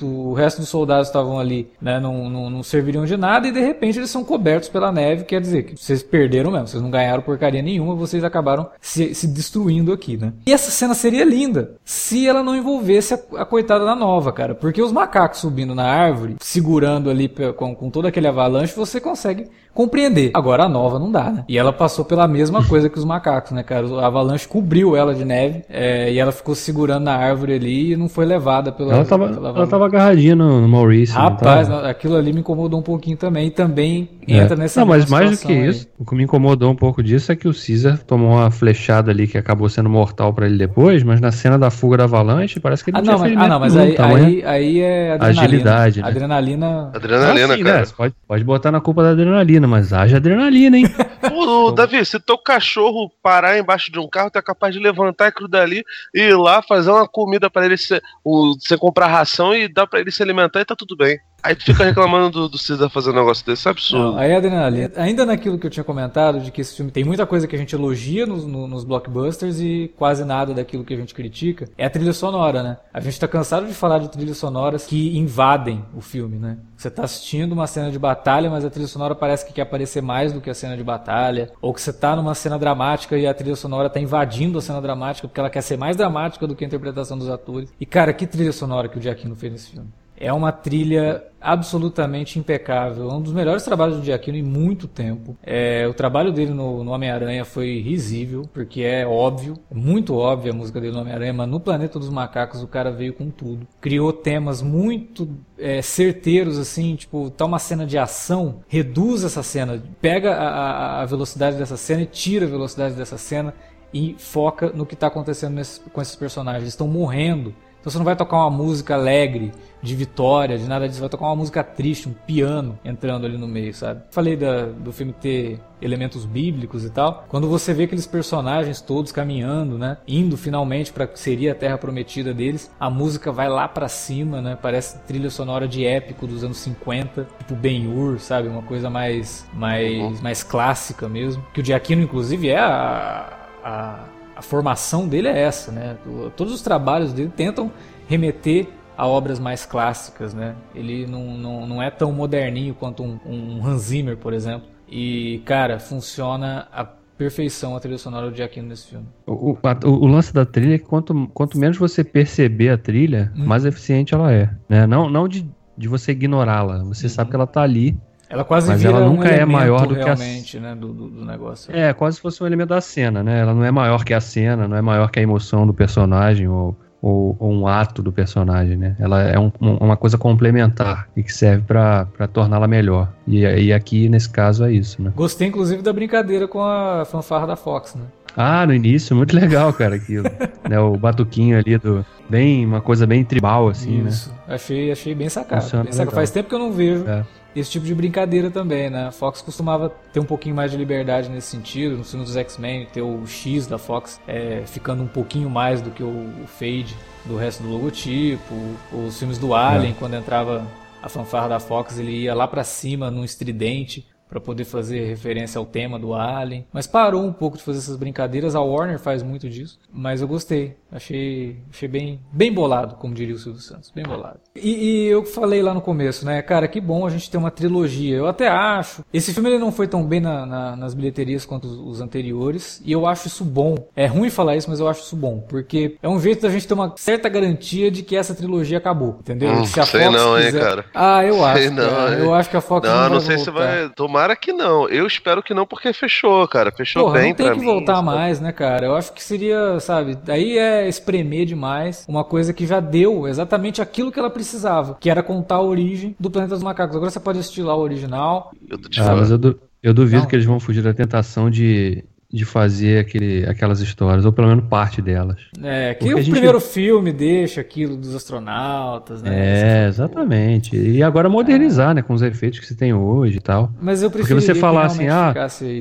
[0.00, 3.60] o resto dos soldados estavam ali, né, não, não, não serviriam de nada e de
[3.60, 7.22] repente eles são cobertos pela neve, quer dizer que vocês perderam mesmo, vocês não ganharam
[7.22, 10.32] porcaria nenhuma, vocês acabaram se, se destruindo aqui, né.
[10.46, 14.54] E essa cena seria linda se ela não envolvesse a, a coitada da nova, cara,
[14.54, 19.46] porque os macacos subindo na árvore, segurando ali com, com todo aquele avalanche, você consegue
[19.74, 20.30] compreender.
[20.34, 21.44] Agora a nova não dá, né?
[21.48, 23.86] E ela passou pela mesma coisa que os macacos, né, cara?
[24.00, 27.96] A avalanche cobriu ela de neve é, e ela ficou segurando na árvore ali e
[27.96, 28.94] não foi levada pela.
[28.94, 31.14] Ela tava, pela ela tava agarradinha no, no Maurício.
[31.14, 33.46] Rapaz, aquilo ali me incomodou um pouquinho também.
[33.46, 34.38] E também é.
[34.38, 34.80] entra nessa.
[34.80, 35.68] Não, mas mais do que aí.
[35.68, 39.10] isso, o que me incomodou um pouco disso é que o Caesar tomou uma flechada
[39.10, 42.60] ali que acabou sendo mortal para ele depois, mas na cena da fuga da avalanche
[42.60, 45.42] parece que ele ah, não, tinha mas, Ah, não, mas aí, aí, aí, é adrenalina.
[45.42, 46.02] Agilidade.
[46.02, 46.08] Né?
[46.08, 46.90] Adrenalina.
[46.94, 47.80] Adrenalina, ah, sim, cara.
[47.80, 47.86] Né?
[47.96, 50.84] Pode, pode botar na culpa da adrenalina mas haja adrenalina, hein?
[51.34, 55.28] Ô, Davi, se teu cachorro parar embaixo de um carro, tu é capaz de levantar
[55.28, 59.54] aquilo dali e ir lá fazer uma comida para ele, ser, o, você comprar ração
[59.54, 61.18] e dar para ele se alimentar e tá tudo bem.
[61.42, 64.12] Aí tu fica reclamando do, do César fazer um negócio desse, é absurdo.
[64.12, 64.92] Não, aí é adrenalina.
[64.96, 67.58] Ainda naquilo que eu tinha comentado, de que esse filme tem muita coisa que a
[67.58, 71.84] gente elogia nos, no, nos blockbusters e quase nada daquilo que a gente critica, é
[71.84, 72.76] a trilha sonora, né?
[72.94, 76.58] A gente tá cansado de falar de trilhas sonoras que invadem o filme, né?
[76.76, 80.02] Você tá assistindo uma cena de batalha, mas a trilha sonora parece que quer aparecer
[80.02, 81.50] mais do que a cena de batalha.
[81.60, 84.80] Ou que você tá numa cena dramática e a trilha sonora tá invadindo a cena
[84.80, 87.72] dramática porque ela quer ser mais dramática do que a interpretação dos atores.
[87.80, 89.88] E cara, que trilha sonora que o Giacchino fez nesse filme.
[90.16, 93.10] É uma trilha absolutamente impecável.
[93.10, 95.36] É um dos melhores trabalhos do Giacchino em muito tempo.
[95.42, 100.52] É, o trabalho dele no, no Homem-Aranha foi risível, porque é óbvio, é muito óbvio
[100.52, 103.66] a música dele no Homem-Aranha, mas no Planeta dos Macacos o cara veio com tudo.
[103.80, 109.82] Criou temas muito é, certeiros, assim, tipo, tá uma cena de ação, reduz essa cena,
[110.00, 113.52] pega a, a, velocidade dessa cena e tira a velocidade dessa cena
[113.92, 116.62] e foca no que está acontecendo nesse, com esses personagens.
[116.62, 119.52] Eles estão morrendo Então você não vai tocar uma música alegre,
[119.82, 123.48] de vitória, de nada disso, vai tocar uma música triste, um piano entrando ali no
[123.48, 124.02] meio, sabe?
[124.10, 127.24] Falei da, do filme ter elementos bíblicos e tal.
[127.28, 131.76] Quando você vê aqueles personagens todos caminhando, né, indo finalmente para que seria a terra
[131.76, 134.56] prometida deles, a música vai lá para cima, né?
[134.60, 138.46] Parece trilha sonora de épico dos anos 50, tipo Ben-Hur, sabe?
[138.46, 141.44] Uma coisa mais mais mais clássica mesmo.
[141.52, 144.04] Que o Giacchino inclusive é a, a
[144.42, 145.96] a formação dele é essa, né?
[146.36, 147.70] Todos os trabalhos dele tentam
[148.08, 148.66] remeter
[148.98, 150.56] a obras mais clássicas, né?
[150.74, 154.68] Ele não, não, não é tão moderninho quanto um, um Hans Zimmer, por exemplo.
[154.88, 156.84] E, cara, funciona a
[157.16, 159.06] perfeição a trilha sonora do Giacchino nesse filme.
[159.26, 163.32] O, o, o, lance da trilha é que quanto, quanto menos você perceber a trilha,
[163.36, 163.46] hum.
[163.46, 164.50] mais eficiente ela é.
[164.68, 164.86] Né?
[164.88, 166.82] Não, não de, de você ignorá-la.
[166.84, 167.10] Você hum.
[167.10, 167.96] sabe que ela tá ali.
[168.32, 171.24] Ela quase mas ela nunca um é maior do que a né, do, do, do,
[171.26, 171.70] negócio.
[171.76, 173.40] É, quase se fosse um elemento da cena, né?
[173.40, 176.48] Ela não é maior que a cena, não é maior que a emoção do personagem
[176.48, 178.94] ou ou, ou, um ato do personagem, né?
[178.96, 183.12] Ela é um, uma coisa complementar e que serve para torná-la melhor.
[183.26, 185.12] E, e aqui, nesse caso, é isso, né?
[185.16, 188.04] Gostei, inclusive, da brincadeira com a fanfarra da Fox, né?
[188.36, 190.30] Ah, no início, muito legal, cara, aquilo.
[190.70, 192.06] né, o batuquinho ali do.
[192.30, 194.30] Bem, uma coisa bem tribal, assim, Isso.
[194.30, 194.54] né?
[194.54, 195.82] Achei, achei bem sacado.
[195.82, 196.14] Bem sacado.
[196.14, 197.04] Faz tempo que eu não vejo.
[197.06, 197.24] É
[197.54, 199.08] esse tipo de brincadeira também, né?
[199.08, 201.96] A Fox costumava ter um pouquinho mais de liberdade nesse sentido.
[201.96, 205.90] No filme dos X-Men, ter o X da Fox é, ficando um pouquinho mais do
[205.90, 208.54] que o, fade do resto do logotipo.
[208.92, 209.96] Os filmes do Alien, é.
[209.98, 210.66] quando entrava
[211.02, 215.58] a fanfarra da Fox, ele ia lá para cima num estridente para poder fazer referência
[215.58, 216.66] ao tema do Alien.
[216.72, 218.54] Mas parou um pouco de fazer essas brincadeiras.
[218.54, 220.76] A Warner faz muito disso, mas eu gostei.
[220.92, 224.38] Achei, achei bem, bem bolado, como diria o Silvio Santos, bem bolado.
[224.54, 227.50] E, e, eu falei lá no começo, né, cara, que bom a gente ter uma
[227.50, 228.16] trilogia.
[228.16, 229.02] Eu até acho.
[229.12, 232.82] Esse filme ele não foi tão bem na, na, nas bilheterias quanto os, os, anteriores,
[232.84, 233.74] e eu acho isso bom.
[233.96, 236.68] É ruim falar isso, mas eu acho isso bom, porque é um jeito da gente
[236.68, 239.50] ter uma certa garantia de que essa trilogia acabou, entendeu?
[239.50, 240.54] Hum, se a sei Fox não, quiser...
[240.54, 240.84] hein, cara.
[240.94, 241.70] Ah, eu acho.
[241.70, 242.18] Não, cara.
[242.18, 243.50] Eu acho que a Fox não, não, não sei voltar.
[243.52, 243.88] se vai.
[243.90, 244.88] Tomara que não.
[244.88, 246.70] Eu espero que não, porque fechou, cara.
[246.70, 248.06] Fechou Porra, bem não tem que mim, voltar sabe?
[248.06, 248.86] mais, né, cara?
[248.86, 250.18] Eu acho que seria, sabe?
[250.28, 254.96] Aí é espremer demais mais uma coisa que já deu exatamente aquilo que ela precisava,
[255.00, 256.96] que era contar a origem do Planeta dos Macacos.
[256.96, 258.52] Agora você pode assistir lá o original.
[258.68, 260.28] Eu ah, mas eu, du eu duvido Não.
[260.28, 264.64] que eles vão fugir da tentação de, de fazer aquele, aquelas histórias, ou pelo menos
[264.64, 265.38] parte delas.
[265.62, 266.30] É, que Porque o gente...
[266.30, 269.84] primeiro filme deixa aquilo dos astronautas, né?
[269.84, 270.74] É, exatamente.
[270.74, 271.94] E agora modernizar, é.
[271.94, 273.70] né, com os efeitos que se tem hoje e tal.
[273.80, 275.34] Mas eu prefiro Porque você falar assim, ah,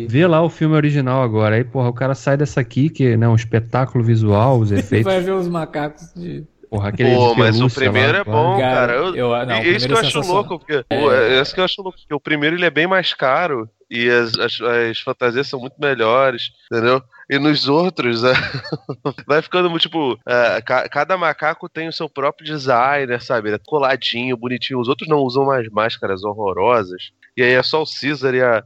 [0.09, 3.17] vê lá o filme original agora, aí, porra, o cara sai dessa aqui, que é
[3.17, 5.11] né, um espetáculo visual, os efeitos.
[5.11, 6.43] Vai ver os macacos de...
[6.71, 8.93] Porra, aquele Pô, mas o primeiro lá, é bom, cara.
[8.93, 10.85] Eu, eu, não, isso que eu é acho louco, porque.
[10.89, 11.37] É.
[11.37, 14.09] É isso que eu acho louco, porque o primeiro ele é bem mais caro e
[14.09, 17.03] as, as, as, fantasias são muito melhores, entendeu?
[17.29, 18.31] E nos outros, é,
[19.27, 20.17] vai ficando tipo,
[20.65, 23.49] ca, cada macaco tem o seu próprio designer, sabe?
[23.49, 24.79] Ele é coladinho, bonitinho.
[24.79, 27.11] Os outros não usam mais máscaras horrorosas.
[27.35, 28.63] E aí é só o Caesar e a,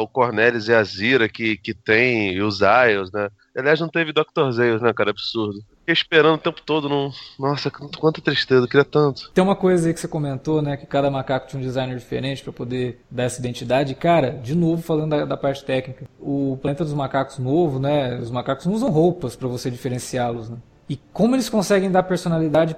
[0.00, 3.28] o Cornelis e a Zira que, que tem, e os Isles, né?
[3.56, 4.50] Aliás, não teve Dr.
[4.50, 5.10] Zeus, né, cara?
[5.10, 5.60] Absurdo.
[5.78, 6.90] Fiquei esperando o tempo todo.
[6.90, 7.10] Não...
[7.38, 9.30] Nossa, quanta tristeza, queria tanto.
[9.32, 10.76] Tem uma coisa aí que você comentou, né?
[10.76, 13.94] Que cada macaco tinha um designer diferente para poder dar essa identidade.
[13.94, 16.06] Cara, de novo, falando da, da, parte técnica.
[16.20, 18.18] O planeta dos macacos novo, né?
[18.18, 20.58] Os macacos não usam roupas para você diferenciá-los, né?
[20.88, 22.76] E como eles conseguem dar personalidade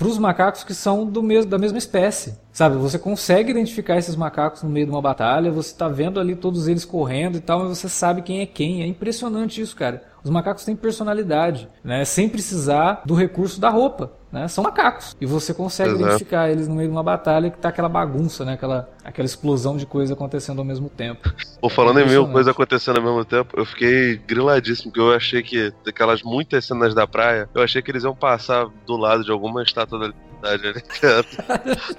[0.00, 2.38] para os macacos que são do da mesma espécie.
[2.50, 6.34] Sabe, você consegue identificar esses macacos no meio de uma batalha, você está vendo ali
[6.34, 8.82] todos eles correndo e tal, mas você sabe quem é quem.
[8.82, 10.02] É impressionante isso, cara.
[10.22, 12.04] Os macacos têm personalidade, né?
[12.04, 14.12] Sem precisar do recurso da roupa.
[14.30, 14.46] Né?
[14.46, 15.16] São macacos.
[15.20, 16.04] E você consegue Exato.
[16.04, 18.52] identificar eles no meio de uma batalha que tá aquela bagunça, né?
[18.52, 21.32] Aquela, aquela explosão de coisa acontecendo ao mesmo tempo.
[21.60, 25.12] Ou falando é em mil coisas acontecendo ao mesmo tempo, eu fiquei griladíssimo, porque eu
[25.12, 29.24] achei que daquelas muitas cenas da praia, eu achei que eles iam passar do lado
[29.24, 31.28] de alguma estátua da liberdade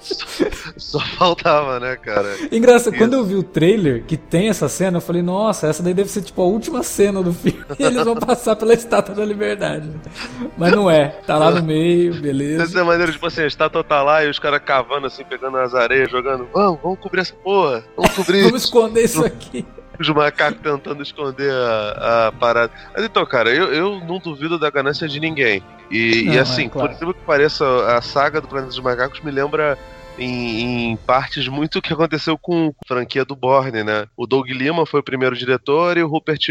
[0.00, 0.26] só,
[0.76, 2.36] só, faltava, né, cara?
[2.50, 5.94] Engraçado, quando eu vi o trailer que tem essa cena, eu falei, nossa, essa daí
[5.94, 7.64] deve ser tipo a última cena do filme.
[7.78, 9.88] E eles vão passar pela estátua da liberdade.
[10.56, 12.64] Mas não é, tá lá no meio, beleza.
[12.64, 15.74] Dessa maneira, tipo assim, a estátua tá lá e os caras cavando assim, pegando as
[15.74, 16.48] areias, jogando.
[16.52, 17.84] Vamos, vamos cobrir essa porra.
[17.96, 18.42] Vamos cobrir.
[18.44, 19.64] vamos esconder isso aqui.
[20.02, 22.72] Os macacos tentando esconder a, a, parada.
[22.94, 25.62] Mas então, cara, eu, eu não duvido da ganância de ninguém.
[25.90, 26.88] E, não, e assim, é, claro.
[26.88, 27.64] por incrível que pareça,
[27.96, 29.78] a saga do Planeta dos Macacos me lembra
[30.18, 34.06] em, em, partes muito o que aconteceu com a franquia do Borne, né?
[34.16, 36.48] O Doug Lima foi o primeiro diretor e o Rupert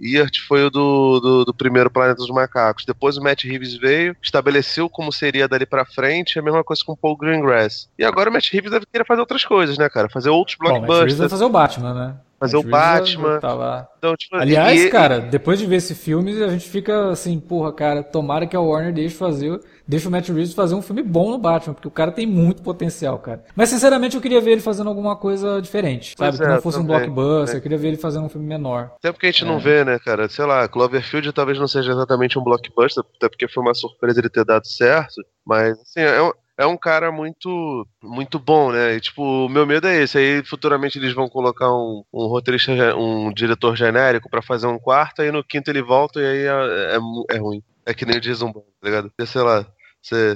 [0.00, 2.84] Eart foi o do, do, do, primeiro Planeta dos Macacos.
[2.84, 6.92] Depois o Matt Reeves veio, estabeleceu como seria dali pra frente, a mesma coisa com
[6.92, 7.88] o Paul Greengrass.
[7.98, 10.08] E agora o Matt Reeves deve querer fazer outras coisas, né, cara?
[10.08, 10.98] Fazer outros blockbusters.
[10.98, 12.14] Bom, Matt vai fazer o Batman, né?
[12.40, 13.38] Fazer o Batman.
[13.38, 17.38] Tá então, tipo, Aliás, e, cara, depois de ver esse filme, a gente fica assim,
[17.38, 19.60] porra, cara, tomara que a Warner deixe fazer
[19.90, 22.62] deixa o Matt Reeves fazer um filme bom no Batman, porque o cara tem muito
[22.62, 23.44] potencial, cara.
[23.56, 26.30] Mas sinceramente eu queria ver ele fazendo alguma coisa diferente, sabe?
[26.30, 27.58] Pois que é, não fosse um também, blockbuster, né?
[27.58, 28.92] eu queria ver ele fazendo um filme menor.
[28.98, 29.46] Até porque a gente É.
[29.46, 30.28] não vê, né, cara?
[30.28, 34.30] Sei lá, Cloverfield talvez não seja exatamente um blockbuster, até porque foi uma surpresa ele
[34.30, 36.30] ter dado certo, mas assim, é um,
[36.60, 38.94] é um cara muito muito bom, né?
[38.94, 40.18] E, tipo, o meu medo é esse.
[40.18, 45.22] Aí futuramente eles vão colocar um, um roteirista, um diretor genérico pra fazer um quarto,
[45.22, 47.62] aí no quinto ele volta e aí é, é, é ruim.
[47.86, 49.12] É que nem o Jason Bourne, tá ligado?
[49.26, 49.66] Sei lá,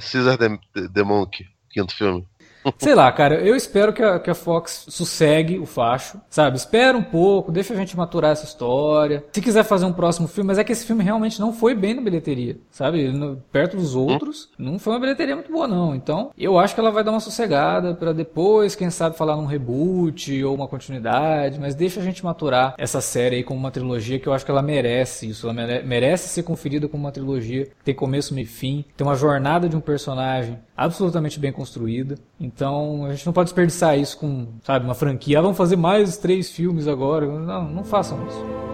[0.01, 2.27] Caesar the, the Monk, quinto filme.
[2.79, 6.57] Sei lá, cara, eu espero que a, que a Fox sossegue o facho, sabe?
[6.57, 9.25] Espera um pouco, deixa a gente maturar essa história.
[9.33, 11.95] Se quiser fazer um próximo filme, mas é que esse filme realmente não foi bem
[11.95, 13.09] na bilheteria, sabe?
[13.13, 15.95] No- perto dos outros, não foi uma bilheteria muito boa, não.
[15.95, 19.47] Então, eu acho que ela vai dar uma sossegada pra depois, quem sabe, falar num
[19.47, 24.19] reboot ou uma continuidade, mas deixa a gente maturar essa série aí como uma trilogia
[24.19, 25.47] que eu acho que ela merece isso.
[25.47, 29.15] Ela mere- merece ser conferida como uma trilogia tem começo, meio e fim, tem uma
[29.17, 32.17] jornada de um personagem absolutamente bem construída.
[32.41, 35.39] Então a gente não pode desperdiçar isso com, sabe, uma franquia.
[35.39, 37.27] Ah, vamos fazer mais três filmes agora.
[37.27, 38.74] Não, não façam isso.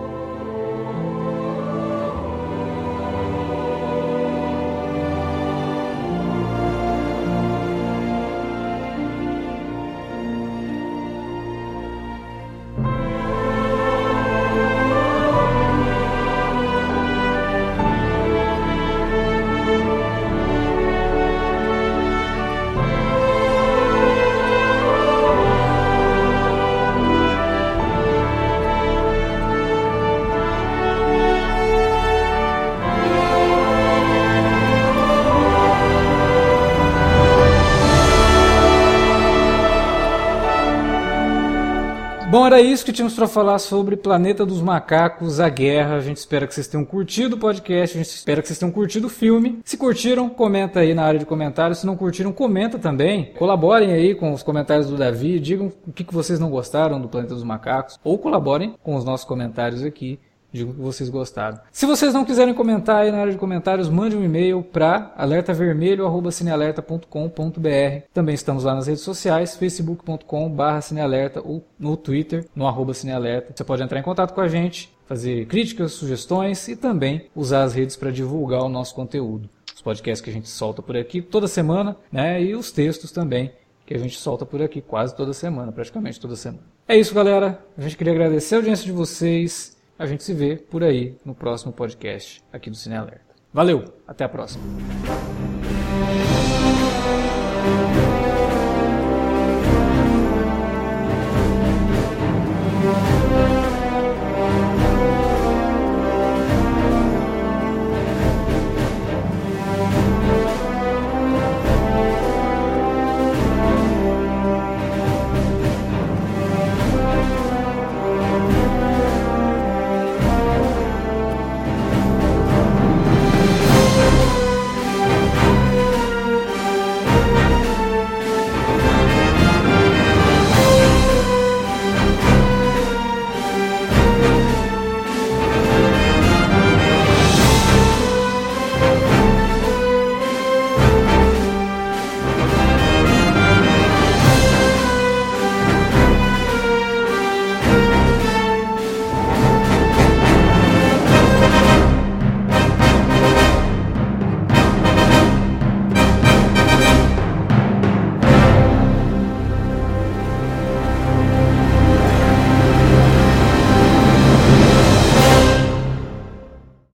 [42.61, 45.97] Era isso que tínhamos para falar sobre Planeta dos Macacos, a Guerra.
[45.97, 48.71] A gente espera que vocês tenham curtido o podcast, a gente espera que vocês tenham
[48.71, 49.61] curtido o filme.
[49.65, 51.79] Se curtiram, comenta aí na área de comentários.
[51.79, 53.33] Se não curtiram, comenta também.
[53.39, 57.35] Colaborem aí com os comentários do Davi, digam o que vocês não gostaram do Planeta
[57.35, 60.21] dos Macacos, ou colaborem com os nossos comentários aqui.
[60.53, 61.61] Digam que vocês gostaram.
[61.70, 68.05] Se vocês não quiserem comentar aí na área de comentários, mande um e-mail para alertavermelho.cinealerta.com.br.
[68.12, 73.53] Também estamos lá nas redes sociais, facebook.com.br cinealerta ou no Twitter, no arroba cinealerta.
[73.55, 77.74] Você pode entrar em contato com a gente, fazer críticas, sugestões e também usar as
[77.74, 79.48] redes para divulgar o nosso conteúdo.
[79.74, 82.42] Os podcasts que a gente solta por aqui toda semana, né?
[82.42, 83.51] E os textos também
[83.90, 86.62] que a gente solta por aqui quase toda semana, praticamente toda semana.
[86.86, 87.61] É isso, galera.
[87.76, 89.76] A gente queria agradecer a audiência de vocês.
[90.01, 93.34] A gente se vê por aí no próximo podcast aqui do Cine Alerta.
[93.53, 94.64] Valeu, até a próxima.